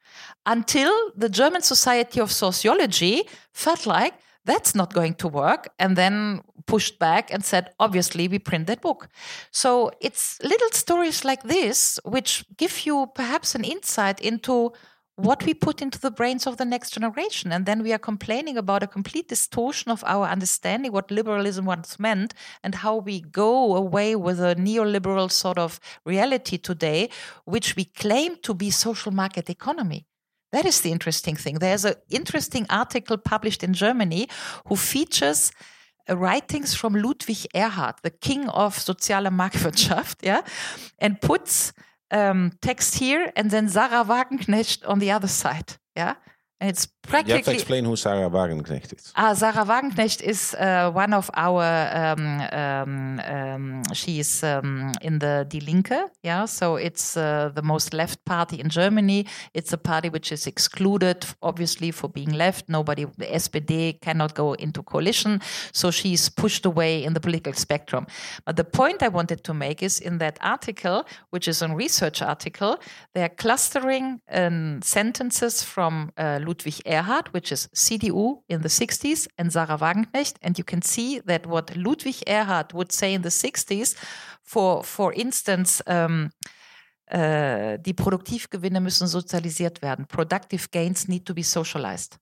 until 0.46 0.92
the 1.16 1.28
German 1.28 1.62
Society 1.62 2.20
of 2.20 2.30
Sociology 2.30 3.24
felt 3.52 3.86
like 3.86 4.14
that's 4.44 4.74
not 4.74 4.94
going 4.94 5.14
to 5.16 5.28
work 5.28 5.68
and 5.78 5.96
then 5.96 6.42
pushed 6.68 6.98
back 6.98 7.32
and 7.32 7.44
said 7.44 7.64
obviously 7.80 8.28
we 8.28 8.38
print 8.38 8.66
that 8.66 8.80
book 8.80 9.08
so 9.50 9.90
it's 10.00 10.38
little 10.42 10.70
stories 10.70 11.24
like 11.24 11.42
this 11.42 11.98
which 12.04 12.44
give 12.56 12.86
you 12.86 13.10
perhaps 13.14 13.54
an 13.54 13.64
insight 13.64 14.20
into 14.20 14.72
what 15.18 15.44
we 15.44 15.52
put 15.52 15.82
into 15.82 15.98
the 15.98 16.12
brains 16.12 16.46
of 16.46 16.58
the 16.58 16.64
next 16.64 16.92
generation. 16.92 17.50
And 17.50 17.66
then 17.66 17.82
we 17.82 17.92
are 17.92 17.98
complaining 17.98 18.56
about 18.56 18.84
a 18.84 18.86
complete 18.86 19.28
distortion 19.28 19.90
of 19.90 20.04
our 20.06 20.28
understanding 20.28 20.92
what 20.92 21.10
liberalism 21.10 21.64
once 21.64 21.98
meant 21.98 22.34
and 22.62 22.76
how 22.76 22.98
we 22.98 23.22
go 23.22 23.74
away 23.74 24.14
with 24.14 24.38
a 24.38 24.54
neoliberal 24.54 25.30
sort 25.30 25.58
of 25.58 25.80
reality 26.04 26.56
today, 26.56 27.10
which 27.46 27.74
we 27.74 27.84
claim 27.84 28.36
to 28.42 28.54
be 28.54 28.70
social 28.70 29.10
market 29.10 29.50
economy. 29.50 30.06
That 30.52 30.64
is 30.64 30.82
the 30.82 30.92
interesting 30.92 31.34
thing. 31.34 31.56
There's 31.56 31.84
an 31.84 31.96
interesting 32.10 32.64
article 32.70 33.16
published 33.16 33.64
in 33.64 33.74
Germany 33.74 34.28
who 34.68 34.76
features 34.76 35.50
writings 36.16 36.74
from 36.74 36.94
Ludwig 36.94 37.46
Erhard, 37.54 38.00
the 38.02 38.10
king 38.10 38.48
of 38.48 38.76
soziale 38.76 39.30
Marktwirtschaft, 39.30 40.16
yeah, 40.22 40.42
and 40.98 41.20
puts 41.20 41.72
um, 42.10 42.52
text 42.60 42.96
here 42.96 43.32
and 43.36 43.50
then 43.50 43.68
Sarah 43.68 44.04
Wagenknecht 44.04 44.88
on 44.88 44.98
the 44.98 45.10
other 45.10 45.28
side. 45.28 45.76
Yeah. 45.96 46.14
And 46.60 46.70
it's 46.70 46.86
practically. 46.86 47.32
You 47.32 47.36
have 47.36 47.44
to 47.44 47.52
explain 47.52 47.84
who 47.84 47.94
Sarah 47.94 48.28
Wagenknecht 48.28 48.92
is. 48.92 49.12
Ah, 49.14 49.32
Sarah 49.34 49.64
Wagenknecht 49.64 50.20
is 50.22 50.54
uh, 50.54 50.90
one 50.90 51.14
of 51.14 51.30
our. 51.34 51.62
Um, 51.94 52.40
um, 52.52 53.20
um, 53.20 53.82
she's 53.92 54.42
um, 54.42 54.90
in 55.00 55.20
the 55.20 55.46
Die 55.48 55.60
Linke, 55.60 56.10
yeah. 56.24 56.46
So 56.46 56.74
it's 56.74 57.16
uh, 57.16 57.50
the 57.54 57.62
most 57.62 57.94
left 57.94 58.24
party 58.24 58.58
in 58.58 58.70
Germany. 58.70 59.26
It's 59.54 59.72
a 59.72 59.78
party 59.78 60.08
which 60.08 60.32
is 60.32 60.48
excluded, 60.48 61.24
obviously, 61.42 61.92
for 61.92 62.08
being 62.08 62.32
left. 62.32 62.68
Nobody, 62.68 63.04
the 63.04 63.26
SPD 63.26 64.00
cannot 64.00 64.34
go 64.34 64.54
into 64.54 64.82
coalition, 64.82 65.40
so 65.72 65.92
she's 65.92 66.28
pushed 66.28 66.66
away 66.66 67.04
in 67.04 67.12
the 67.12 67.20
political 67.20 67.52
spectrum. 67.52 68.04
But 68.44 68.56
the 68.56 68.64
point 68.64 69.04
I 69.04 69.08
wanted 69.08 69.44
to 69.44 69.54
make 69.54 69.80
is 69.80 70.00
in 70.00 70.18
that 70.18 70.38
article, 70.40 71.06
which 71.30 71.46
is 71.46 71.62
a 71.62 71.68
research 71.68 72.20
article, 72.20 72.80
they're 73.14 73.28
clustering 73.28 74.20
um, 74.32 74.82
sentences 74.82 75.62
from. 75.62 76.10
Uh, 76.18 76.40
Ludwig 76.48 76.80
Erhard, 76.86 77.28
which 77.32 77.52
is 77.52 77.68
CDU 77.74 78.42
in 78.48 78.62
the 78.62 78.68
60s, 78.68 79.28
and 79.36 79.52
Sarah 79.52 79.78
Wagenknecht. 79.78 80.36
And 80.42 80.58
you 80.58 80.64
can 80.64 80.82
see 80.82 81.20
that 81.26 81.46
what 81.46 81.76
Ludwig 81.76 82.22
Erhard 82.26 82.72
would 82.72 82.90
say 82.92 83.12
in 83.12 83.22
the 83.22 83.30
60s, 83.30 83.94
for, 84.42 84.82
for 84.82 85.12
instance, 85.12 85.82
um, 85.86 86.30
uh, 87.10 87.78
die 87.78 87.94
Produktivgewinne 87.94 88.80
müssen 88.80 89.06
sozialisiert 89.06 89.82
werden. 89.82 90.06
Productive 90.06 90.68
gains 90.70 91.08
need 91.08 91.26
to 91.26 91.34
be 91.34 91.42
socialized. 91.42 92.18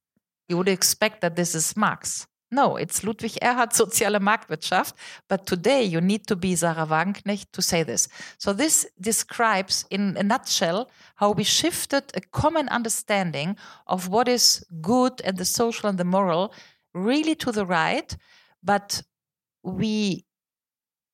You 0.48 0.58
would 0.58 0.68
expect 0.68 1.22
that 1.22 1.36
this 1.36 1.54
is 1.54 1.76
Marx. 1.76 2.28
No, 2.50 2.76
it's 2.76 3.02
Ludwig 3.02 3.38
Erhard, 3.42 3.72
Soziale 3.74 4.20
Marktwirtschaft. 4.20 4.94
But 5.28 5.46
today 5.46 5.82
you 5.82 6.00
need 6.00 6.26
to 6.28 6.36
be 6.36 6.54
Sarah 6.54 6.86
Wagenknecht 6.86 7.50
to 7.52 7.62
say 7.62 7.82
this. 7.82 8.08
So 8.38 8.52
this 8.52 8.86
describes 9.00 9.84
in 9.90 10.16
a 10.16 10.22
nutshell 10.22 10.88
how 11.16 11.32
we 11.32 11.42
shifted 11.42 12.04
a 12.14 12.20
common 12.20 12.68
understanding 12.68 13.56
of 13.86 14.08
what 14.08 14.28
is 14.28 14.64
good 14.80 15.20
and 15.24 15.36
the 15.36 15.44
social 15.44 15.88
and 15.88 15.98
the 15.98 16.04
moral 16.04 16.52
really 16.94 17.34
to 17.36 17.50
the 17.50 17.66
right. 17.66 18.16
But 18.62 19.02
we 19.64 20.24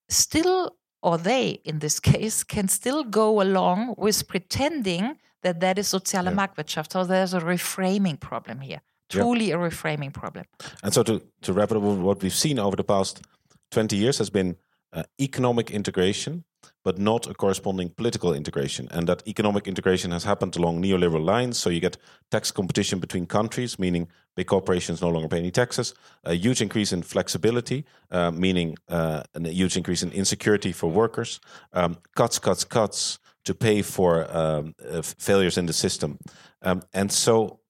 still, 0.08 0.76
or 1.02 1.16
they 1.16 1.60
in 1.64 1.78
this 1.78 1.98
case, 2.12 2.44
can 2.44 2.68
still 2.68 3.04
go 3.04 3.40
along 3.40 3.94
with 3.96 4.28
pretending 4.28 5.16
that 5.42 5.60
that 5.60 5.78
is 5.78 5.88
Soziale 5.88 6.26
yeah. 6.26 6.32
Marktwirtschaft. 6.46 6.92
So 6.92 7.04
there's 7.04 7.32
a 7.32 7.40
reframing 7.40 8.20
problem 8.20 8.60
here 8.60 8.82
truly 9.20 9.50
a 9.52 9.56
reframing 9.56 10.12
problem. 10.12 10.44
And 10.82 10.92
so 10.92 11.02
to, 11.02 11.22
to 11.42 11.52
wrap 11.52 11.70
it 11.70 11.76
up, 11.76 11.82
what 11.82 12.22
we've 12.22 12.34
seen 12.34 12.58
over 12.58 12.76
the 12.76 12.84
past 12.84 13.22
20 13.70 13.96
years 13.96 14.18
has 14.18 14.30
been 14.30 14.56
uh, 14.92 15.04
economic 15.20 15.70
integration, 15.70 16.44
but 16.84 16.98
not 16.98 17.26
a 17.26 17.34
corresponding 17.34 17.90
political 17.90 18.34
integration. 18.34 18.88
And 18.90 19.08
that 19.08 19.26
economic 19.26 19.66
integration 19.66 20.10
has 20.10 20.24
happened 20.24 20.56
along 20.56 20.82
neoliberal 20.82 21.24
lines. 21.24 21.58
So 21.58 21.70
you 21.70 21.80
get 21.80 21.96
tax 22.30 22.50
competition 22.50 22.98
between 22.98 23.26
countries, 23.26 23.78
meaning 23.78 24.08
big 24.36 24.46
corporations 24.46 25.00
no 25.00 25.08
longer 25.08 25.28
pay 25.28 25.38
any 25.38 25.50
taxes, 25.50 25.94
a 26.24 26.34
huge 26.34 26.60
increase 26.60 26.92
in 26.92 27.02
flexibility, 27.02 27.84
uh, 28.10 28.30
meaning 28.30 28.76
uh, 28.88 29.22
a 29.34 29.48
huge 29.48 29.76
increase 29.76 30.02
in 30.02 30.12
insecurity 30.12 30.72
for 30.72 30.90
workers, 30.90 31.40
um, 31.72 31.96
cuts, 32.14 32.38
cuts, 32.38 32.64
cuts 32.64 33.18
to 33.44 33.54
pay 33.54 33.82
for 33.82 34.26
um, 34.36 34.74
uh, 34.88 35.02
failures 35.02 35.58
in 35.58 35.66
the 35.66 35.72
system. 35.72 36.18
Um, 36.62 36.82
and 36.92 37.10
so 37.10 37.60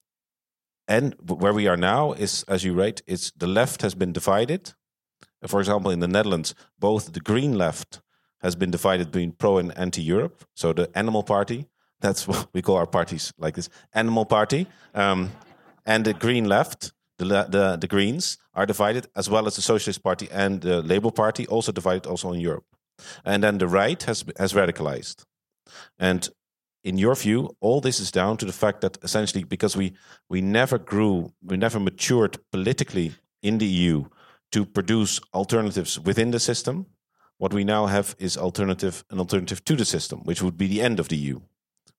and 0.87 1.15
where 1.25 1.53
we 1.53 1.67
are 1.67 1.77
now 1.77 2.13
is, 2.13 2.43
as 2.47 2.63
you 2.63 2.73
write, 2.73 3.01
it's 3.07 3.31
the 3.31 3.47
left 3.47 3.81
has 3.81 3.95
been 3.95 4.11
divided. 4.11 4.73
For 5.47 5.59
example, 5.59 5.91
in 5.91 5.99
the 5.99 6.07
Netherlands, 6.07 6.55
both 6.79 7.13
the 7.13 7.19
Green 7.19 7.57
left 7.57 8.01
has 8.41 8.55
been 8.55 8.71
divided 8.71 9.11
between 9.11 9.31
pro 9.31 9.57
and 9.57 9.77
anti-Europe. 9.77 10.45
So 10.53 10.73
the 10.73 10.89
Animal 10.95 11.23
Party, 11.23 11.67
that's 12.01 12.27
what 12.29 12.47
we 12.53 12.61
call 12.61 12.75
our 12.77 12.87
parties 12.87 13.33
like 13.37 13.55
this, 13.55 13.69
Animal 13.93 14.25
Party, 14.25 14.67
um, 14.93 15.31
and 15.85 16.05
the 16.05 16.13
Green 16.13 16.45
left, 16.45 16.93
the, 17.17 17.25
the 17.25 17.77
the 17.79 17.87
Greens 17.87 18.37
are 18.53 18.65
divided, 18.65 19.07
as 19.15 19.29
well 19.29 19.47
as 19.47 19.55
the 19.55 19.61
Socialist 19.61 20.03
Party 20.03 20.27
and 20.31 20.61
the 20.61 20.81
Labour 20.81 21.11
Party, 21.11 21.47
also 21.47 21.71
divided 21.71 22.07
also 22.07 22.33
in 22.33 22.39
Europe. 22.39 22.65
And 23.23 23.43
then 23.43 23.57
the 23.57 23.67
right 23.67 24.01
has 24.03 24.25
has 24.37 24.53
radicalized, 24.53 25.25
and 25.99 26.29
in 26.83 26.97
your 26.97 27.15
view, 27.15 27.55
all 27.61 27.81
this 27.81 27.99
is 27.99 28.11
down 28.11 28.37
to 28.37 28.45
the 28.45 28.53
fact 28.53 28.81
that 28.81 28.97
essentially 29.03 29.43
because 29.43 29.77
we 29.77 29.93
we 30.29 30.41
never 30.41 30.77
grew, 30.77 31.33
we 31.41 31.57
never 31.57 31.79
matured 31.79 32.37
politically 32.51 33.13
in 33.41 33.57
the 33.57 33.65
EU 33.65 34.05
to 34.51 34.65
produce 34.65 35.19
alternatives 35.33 35.99
within 35.99 36.31
the 36.31 36.39
system. 36.39 36.85
What 37.37 37.53
we 37.53 37.63
now 37.63 37.87
have 37.87 38.15
is 38.19 38.37
alternative 38.37 39.03
an 39.09 39.19
alternative 39.19 39.63
to 39.65 39.75
the 39.75 39.85
system, 39.85 40.19
which 40.23 40.41
would 40.41 40.57
be 40.57 40.67
the 40.67 40.81
end 40.81 40.99
of 40.99 41.07
the 41.07 41.17
EU, 41.17 41.39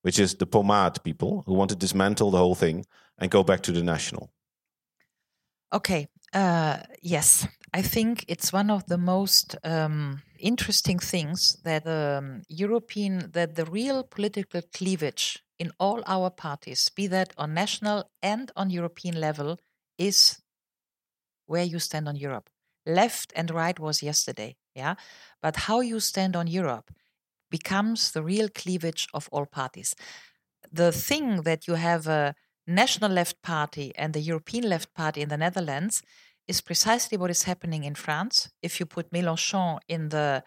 which 0.01 0.19
is 0.19 0.35
the 0.35 0.45
pomade 0.45 1.03
people 1.03 1.43
who 1.45 1.53
want 1.53 1.69
to 1.69 1.75
dismantle 1.75 2.31
the 2.31 2.37
whole 2.37 2.55
thing 2.55 2.85
and 3.17 3.31
go 3.31 3.43
back 3.43 3.61
to 3.61 3.71
the 3.71 3.83
national. 3.83 4.31
Okay. 5.73 6.07
Uh, 6.35 6.79
yes, 7.01 7.47
I 7.73 7.81
think 7.81 8.25
it's 8.27 8.51
one 8.51 8.69
of 8.69 8.85
the 8.87 8.97
most 8.97 9.55
um, 9.63 10.21
interesting 10.37 10.99
things 10.99 11.57
that 11.63 11.85
the 11.85 12.17
um, 12.19 12.41
European, 12.49 13.31
that 13.31 13.55
the 13.55 13.63
real 13.63 14.03
political 14.03 14.61
cleavage 14.73 15.41
in 15.57 15.71
all 15.79 16.03
our 16.05 16.29
parties, 16.29 16.89
be 16.89 17.07
that 17.07 17.33
on 17.37 17.53
national 17.53 18.09
and 18.21 18.51
on 18.57 18.69
European 18.69 19.17
level, 19.17 19.57
is 19.97 20.41
where 21.45 21.63
you 21.63 21.79
stand 21.79 22.09
on 22.09 22.17
Europe. 22.17 22.49
Left 22.85 23.31
and 23.33 23.49
right 23.49 23.79
was 23.79 24.03
yesterday, 24.03 24.57
yeah, 24.75 24.95
but 25.41 25.55
how 25.55 25.79
you 25.79 26.01
stand 26.01 26.35
on 26.35 26.47
Europe 26.47 26.91
becomes 27.49 28.11
the 28.11 28.21
real 28.21 28.49
cleavage 28.49 29.07
of 29.13 29.29
all 29.31 29.45
parties. 29.45 29.95
The 30.69 30.91
thing 30.91 31.43
that 31.43 31.65
you 31.65 31.75
have 31.75 32.07
a 32.07 32.35
national 32.67 33.11
left 33.11 33.41
party 33.41 33.93
and 33.95 34.13
the 34.13 34.19
European 34.19 34.67
left 34.67 34.93
party 34.93 35.21
in 35.21 35.29
the 35.29 35.37
Netherlands 35.37 36.01
is 36.47 36.61
precisely 36.61 37.17
what 37.17 37.29
is 37.29 37.43
happening 37.43 37.83
in 37.83 37.95
France. 37.95 38.49
If 38.61 38.79
you 38.79 38.85
put 38.85 39.11
Mélenchon 39.11 39.79
in 39.87 40.09
the 40.09 40.43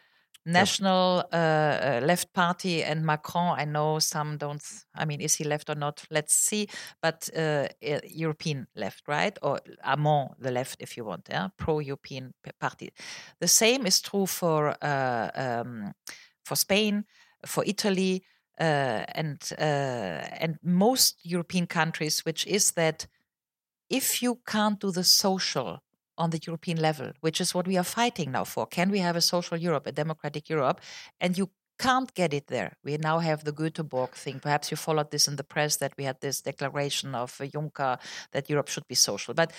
national 0.47 1.25
uh, 1.33 1.37
uh, 1.37 2.01
left 2.03 2.33
party 2.33 2.83
and 2.83 3.05
Macron, 3.05 3.59
I 3.59 3.65
know 3.65 3.99
some 3.99 4.39
don't. 4.39 4.63
I 4.95 5.05
mean, 5.05 5.21
is 5.21 5.35
he 5.35 5.45
left 5.45 5.69
or 5.69 5.75
not? 5.75 6.05
Let's 6.11 6.35
see. 6.35 6.69
But 7.03 7.29
uh, 7.37 7.69
European 8.05 8.67
left, 8.75 9.09
right, 9.09 9.39
or 9.43 9.61
Hamon 9.83 10.29
the 10.39 10.51
left, 10.51 10.81
if 10.81 10.97
you 10.97 11.05
want, 11.05 11.29
yeah, 11.31 11.49
pro-European 11.57 12.33
party. 12.61 12.93
The 13.41 13.49
same 13.49 13.87
is 13.87 14.01
true 14.01 14.27
for 14.27 14.75
uh, 14.83 15.31
um, 15.35 15.93
for 16.45 16.57
Spain, 16.57 17.05
for 17.45 17.65
Italy, 17.67 18.23
uh, 18.61 19.05
and 19.15 19.39
uh, 19.59 20.25
and 20.41 20.59
most 20.63 21.21
European 21.25 21.67
countries, 21.67 22.25
which 22.25 22.47
is 22.47 22.73
that 22.73 23.07
if 23.91 24.23
you 24.23 24.41
can't 24.47 24.81
do 24.81 24.91
the 24.91 25.05
social 25.05 25.81
on 26.19 26.31
the 26.31 26.41
European 26.47 26.79
level, 26.79 27.13
which 27.21 27.41
is 27.41 27.55
what 27.55 27.67
we 27.67 27.79
are 27.79 27.85
fighting 27.85 28.33
now 28.33 28.45
for. 28.45 28.67
Can 28.67 28.91
we 28.91 28.99
have 28.99 29.17
a 29.17 29.21
social 29.21 29.57
Europe, 29.57 29.87
a 29.87 29.93
democratic 29.93 30.49
Europe? 30.51 30.81
And 31.21 31.39
you 31.39 31.51
can't 31.79 32.13
get 32.15 32.35
it 32.35 32.49
there. 32.49 32.73
We 32.85 32.97
now 32.97 33.19
have 33.21 33.45
the 33.45 33.53
Göteborg 33.53 34.13
thing. 34.13 34.41
Perhaps 34.41 34.71
you 34.71 34.77
followed 34.77 35.11
this 35.11 35.29
in 35.29 35.37
the 35.37 35.45
press 35.45 35.77
that 35.77 35.93
we 35.97 36.05
had 36.05 36.21
this 36.21 36.41
declaration 36.41 37.15
of 37.15 37.41
uh, 37.41 37.45
Juncker 37.45 37.99
that 38.33 38.51
Europe 38.51 38.69
should 38.69 38.89
be 38.89 38.95
social. 38.95 39.35
But 39.35 39.53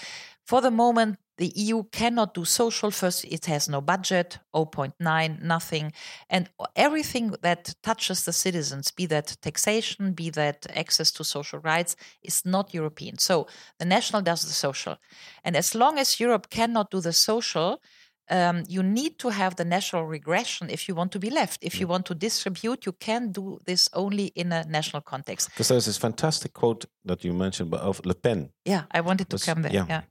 for 0.45 0.62
the 0.62 0.71
moment, 0.71 1.17
the 1.38 1.53
EU 1.55 1.84
cannot 1.84 2.34
do 2.34 2.43
social. 2.43 2.91
First, 2.91 3.23
it 3.23 3.45
has 3.45 3.69
no 3.69 3.79
budget, 3.79 4.39
0.9, 4.53 5.41
nothing. 5.41 5.93
And 6.29 6.49
everything 6.75 7.34
that 7.41 7.75
touches 7.82 8.25
the 8.25 8.34
citizens, 8.34 8.91
be 8.91 9.05
that 9.05 9.38
taxation, 9.41 10.13
be 10.13 10.29
that 10.32 10.65
access 10.75 11.12
to 11.12 11.23
social 11.23 11.60
rights, 11.60 11.95
is 12.21 12.45
not 12.45 12.73
European. 12.73 13.17
So 13.19 13.47
the 13.77 13.86
national 13.86 14.21
does 14.21 14.41
the 14.41 14.53
social. 14.53 14.97
And 15.43 15.55
as 15.55 15.73
long 15.73 15.97
as 15.97 16.19
Europe 16.19 16.49
cannot 16.49 16.91
do 16.91 16.99
the 16.99 17.13
social, 17.13 17.82
um, 18.30 18.63
you 18.68 18.84
need 18.84 19.18
to 19.20 19.30
have 19.30 19.56
the 19.56 19.65
national 19.65 20.06
regression 20.06 20.70
if 20.70 20.88
you 20.88 20.96
want 20.96 21.12
to 21.12 21.20
be 21.20 21.30
left. 21.30 21.63
If 21.63 21.80
you 21.80 21.88
want 21.88 22.06
to 22.06 22.15
distribute, 22.15 22.86
you 22.86 22.94
can 22.94 23.32
do 23.32 23.60
this 23.65 23.89
only 23.94 24.28
in 24.36 24.52
a 24.52 24.63
national 24.65 25.02
context. 25.02 25.50
Because 25.50 25.68
there's 25.70 25.86
this 25.86 25.98
fantastic 25.98 26.54
quote 26.54 26.86
that 27.06 27.24
you 27.24 27.34
mentioned 27.34 27.74
of 27.74 28.02
Le 28.06 28.13
Pen. 28.13 28.50
Yeah, 28.65 28.84
I 28.92 29.02
wanted 29.02 29.30
to 29.30 29.38
come 29.39 29.62
there. 29.63 29.74
yeah. 29.74 29.86
Yeah. 29.89 30.02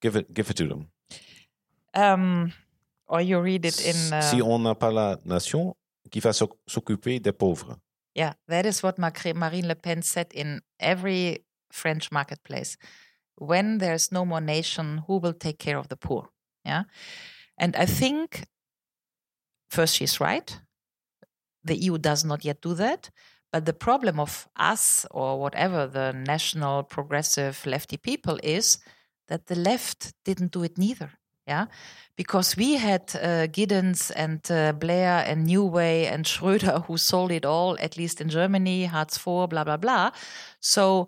Give 0.00 0.16
it, 0.16 0.32
give 0.34 0.50
it 0.50 0.56
to 0.56 0.66
them. 0.68 0.88
Um, 1.94 2.52
or 3.06 3.20
you 3.20 3.40
read 3.40 3.64
it 3.64 3.80
in. 3.84 4.12
Uh, 4.12 4.20
Si 4.20 4.40
on 4.42 4.62
n'a 4.62 4.74
pas 4.74 4.90
la 4.92 5.16
nation, 5.24 5.74
qui 6.10 6.20
va 6.20 6.32
s'occuper 6.32 7.20
des 7.20 7.32
pauvres? 7.32 7.76
Yeah, 8.14 8.34
that 8.48 8.66
is 8.66 8.82
what 8.82 8.98
Marine 8.98 9.66
Le 9.68 9.74
Pen 9.74 10.02
said 10.02 10.26
in 10.32 10.60
every 10.78 11.44
French 11.72 12.12
marketplace. 12.12 12.76
When 13.36 13.78
there's 13.78 14.12
no 14.12 14.24
more 14.24 14.40
nation, 14.40 15.02
who 15.08 15.18
will 15.18 15.32
take 15.34 15.58
care 15.58 15.78
of 15.78 15.88
the 15.88 15.96
poor? 15.96 16.28
Yeah. 16.64 16.84
And 17.58 17.76
I 17.76 17.86
think, 17.86 18.44
first, 19.68 19.96
she's 19.96 20.20
right. 20.20 20.60
The 21.62 21.76
EU 21.76 21.98
does 21.98 22.24
not 22.24 22.44
yet 22.44 22.60
do 22.60 22.74
that. 22.74 23.10
But 23.52 23.66
the 23.66 23.72
problem 23.72 24.18
of 24.18 24.48
us 24.56 25.06
or 25.12 25.38
whatever 25.38 25.86
the 25.86 26.12
national 26.12 26.82
progressive 26.82 27.64
lefty 27.64 27.96
people 27.96 28.40
is 28.42 28.78
that 29.28 29.46
the 29.46 29.54
left 29.54 30.12
didn't 30.24 30.50
do 30.50 30.64
it 30.64 30.76
neither. 30.76 31.12
Yeah, 31.46 31.66
because 32.16 32.56
we 32.56 32.78
had 32.78 33.02
uh, 33.14 33.46
Giddens 33.48 34.10
and 34.16 34.40
uh, 34.50 34.72
Blair 34.72 35.22
and 35.26 35.44
New 35.44 35.64
Way 35.64 36.06
and 36.06 36.24
Schröder 36.24 36.86
who 36.86 36.96
sold 36.96 37.30
it 37.30 37.44
all, 37.44 37.76
at 37.80 37.98
least 37.98 38.20
in 38.20 38.30
Germany, 38.30 38.86
Hartz 38.86 39.18
IV, 39.18 39.50
blah, 39.50 39.62
blah, 39.62 39.76
blah. 39.76 40.10
So, 40.60 41.06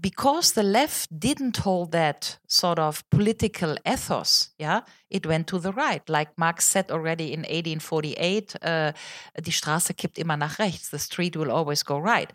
because 0.00 0.52
the 0.52 0.62
left 0.62 1.08
didn't 1.10 1.58
hold 1.58 1.92
that 1.92 2.38
sort 2.46 2.78
of 2.78 3.08
political 3.10 3.76
ethos, 3.86 4.50
yeah, 4.58 4.80
it 5.08 5.26
went 5.26 5.46
to 5.48 5.58
the 5.58 5.72
right. 5.72 6.08
Like 6.08 6.32
Marx 6.36 6.66
said 6.66 6.90
already 6.90 7.32
in 7.32 7.40
1848, 7.40 8.56
uh, 8.62 8.92
die 9.40 9.52
Straße 9.52 9.94
kippt 9.94 10.18
immer 10.18 10.36
nach 10.36 10.58
rechts, 10.58 10.90
the 10.90 10.98
street 10.98 11.36
will 11.36 11.50
always 11.50 11.84
go 11.84 11.98
right. 11.98 12.32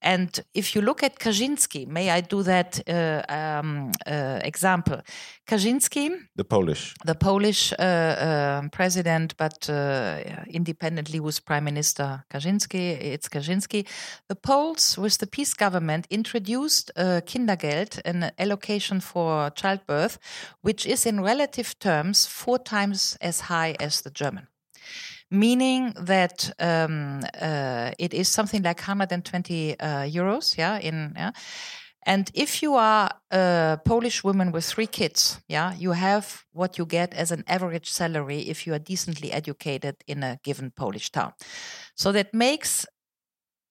And 0.00 0.40
if 0.54 0.74
you 0.74 0.82
look 0.82 1.02
at 1.02 1.18
Kaczynski, 1.18 1.86
may 1.86 2.10
I 2.10 2.20
do 2.20 2.42
that 2.44 2.80
uh, 2.88 3.22
um, 3.28 3.90
uh, 4.06 4.40
example? 4.44 5.02
Kaczynski, 5.46 6.10
The 6.36 6.44
Polish. 6.44 6.94
the 7.04 7.14
Polish 7.14 7.72
uh, 7.72 8.58
um 8.58 8.70
president, 8.70 9.36
but 9.36 9.68
uh, 9.68 10.18
independently 10.46 11.20
was 11.20 11.40
Prime 11.40 11.64
Minister 11.64 12.24
Kaczynski. 12.30 12.96
It's 13.00 13.28
Kaczynski. 13.28 13.86
The 14.28 14.36
Poles, 14.36 14.96
with 14.98 15.18
the 15.18 15.26
PiS 15.26 15.54
government, 15.54 16.06
introduced 16.10 16.92
uh, 16.96 17.20
Kindergeld, 17.26 18.00
an 18.04 18.30
allocation 18.38 19.00
for 19.00 19.50
childbirth, 19.50 20.18
which 20.62 20.86
is 20.86 21.06
in 21.06 21.20
relative 21.20 21.78
terms 21.78 22.26
four 22.26 22.58
times 22.58 23.16
as 23.20 23.40
high 23.40 23.74
as 23.80 24.02
the 24.02 24.10
German. 24.10 24.46
Meaning 25.30 25.92
that 26.00 26.50
um, 26.58 27.20
uh, 27.40 27.90
it 27.98 28.14
is 28.14 28.28
something 28.28 28.62
like 28.62 28.80
120 28.80 29.78
uh, 29.78 29.86
euros, 30.04 30.56
yeah, 30.56 30.78
in 30.78 31.12
yeah, 31.14 31.32
and 32.08 32.30
if 32.32 32.62
you 32.62 32.74
are 32.74 33.10
a 33.30 33.78
Polish 33.84 34.24
woman 34.24 34.50
with 34.50 34.64
three 34.64 34.86
kids, 34.86 35.40
yeah, 35.46 35.74
you 35.74 35.92
have 35.92 36.44
what 36.52 36.78
you 36.78 36.86
get 36.86 37.12
as 37.12 37.30
an 37.30 37.44
average 37.46 37.90
salary 37.90 38.48
if 38.48 38.66
you 38.66 38.72
are 38.72 38.78
decently 38.78 39.30
educated 39.30 39.96
in 40.06 40.22
a 40.22 40.38
given 40.42 40.70
Polish 40.70 41.10
town. 41.10 41.34
So 41.94 42.10
that 42.12 42.32
makes 42.32 42.86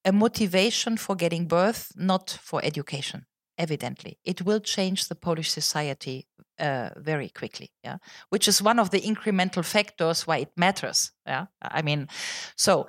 a 0.06 0.12
motivation 0.12 0.98
for 0.98 1.16
getting 1.16 1.48
birth, 1.48 1.92
not 1.96 2.30
for 2.30 2.64
education. 2.64 3.26
Evidently, 3.58 4.20
it 4.24 4.42
will 4.42 4.60
change 4.60 5.08
the 5.08 5.16
Polish 5.16 5.50
society 5.52 6.28
uh, 6.60 6.90
very 6.96 7.30
quickly. 7.30 7.72
Yeah, 7.84 7.98
which 8.30 8.48
is 8.48 8.62
one 8.62 8.80
of 8.80 8.90
the 8.90 9.02
incremental 9.02 9.64
factors 9.66 10.28
why 10.28 10.38
it 10.38 10.52
matters. 10.56 11.12
Yeah, 11.26 11.48
I 11.62 11.82
mean, 11.82 12.08
so 12.56 12.88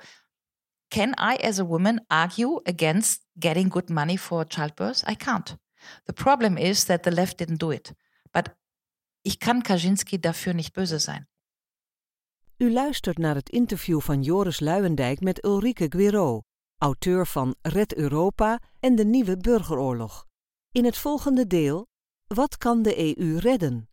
can 0.89 1.13
I, 1.17 1.35
as 1.35 1.59
a 1.59 1.65
woman, 1.65 2.01
argue 2.09 2.61
against 2.65 3.21
getting 3.39 3.69
good 3.69 3.89
money 3.89 4.17
for 4.17 4.45
childbirth? 4.45 5.03
I 5.07 5.15
can't. 5.15 5.57
The 6.05 6.13
problem 6.13 6.57
is 6.57 6.85
that 6.85 7.03
the 7.03 7.11
left 7.11 7.37
didn't 7.37 7.59
do 7.59 7.71
it. 7.71 7.93
But 8.33 8.49
ich 9.23 9.39
kann 9.39 9.63
Kaczynski 9.63 10.19
dafür 10.19 10.53
nicht 10.53 10.73
böse 10.73 10.99
sein. 10.99 11.27
U 12.57 12.71
luistert 12.71 13.17
naar 13.17 13.35
het 13.35 13.49
interview 13.49 14.01
van 14.01 14.21
Joris 14.21 14.59
Luyendijk 14.59 15.19
met 15.19 15.45
Ulrike 15.45 15.85
Guérot, 15.89 16.43
auteur 16.77 17.27
van 17.27 17.55
Red 17.61 17.95
Europa 17.95 18.59
en 18.79 18.95
de 18.95 19.05
Nieuwe 19.05 19.37
Burgeroorlog. 19.37 20.28
In 20.71 20.85
het 20.85 20.97
volgende 20.97 21.47
deel: 21.47 21.87
Wat 22.27 22.57
kan 22.57 22.81
de 22.81 23.17
EU 23.17 23.37
redden? 23.37 23.89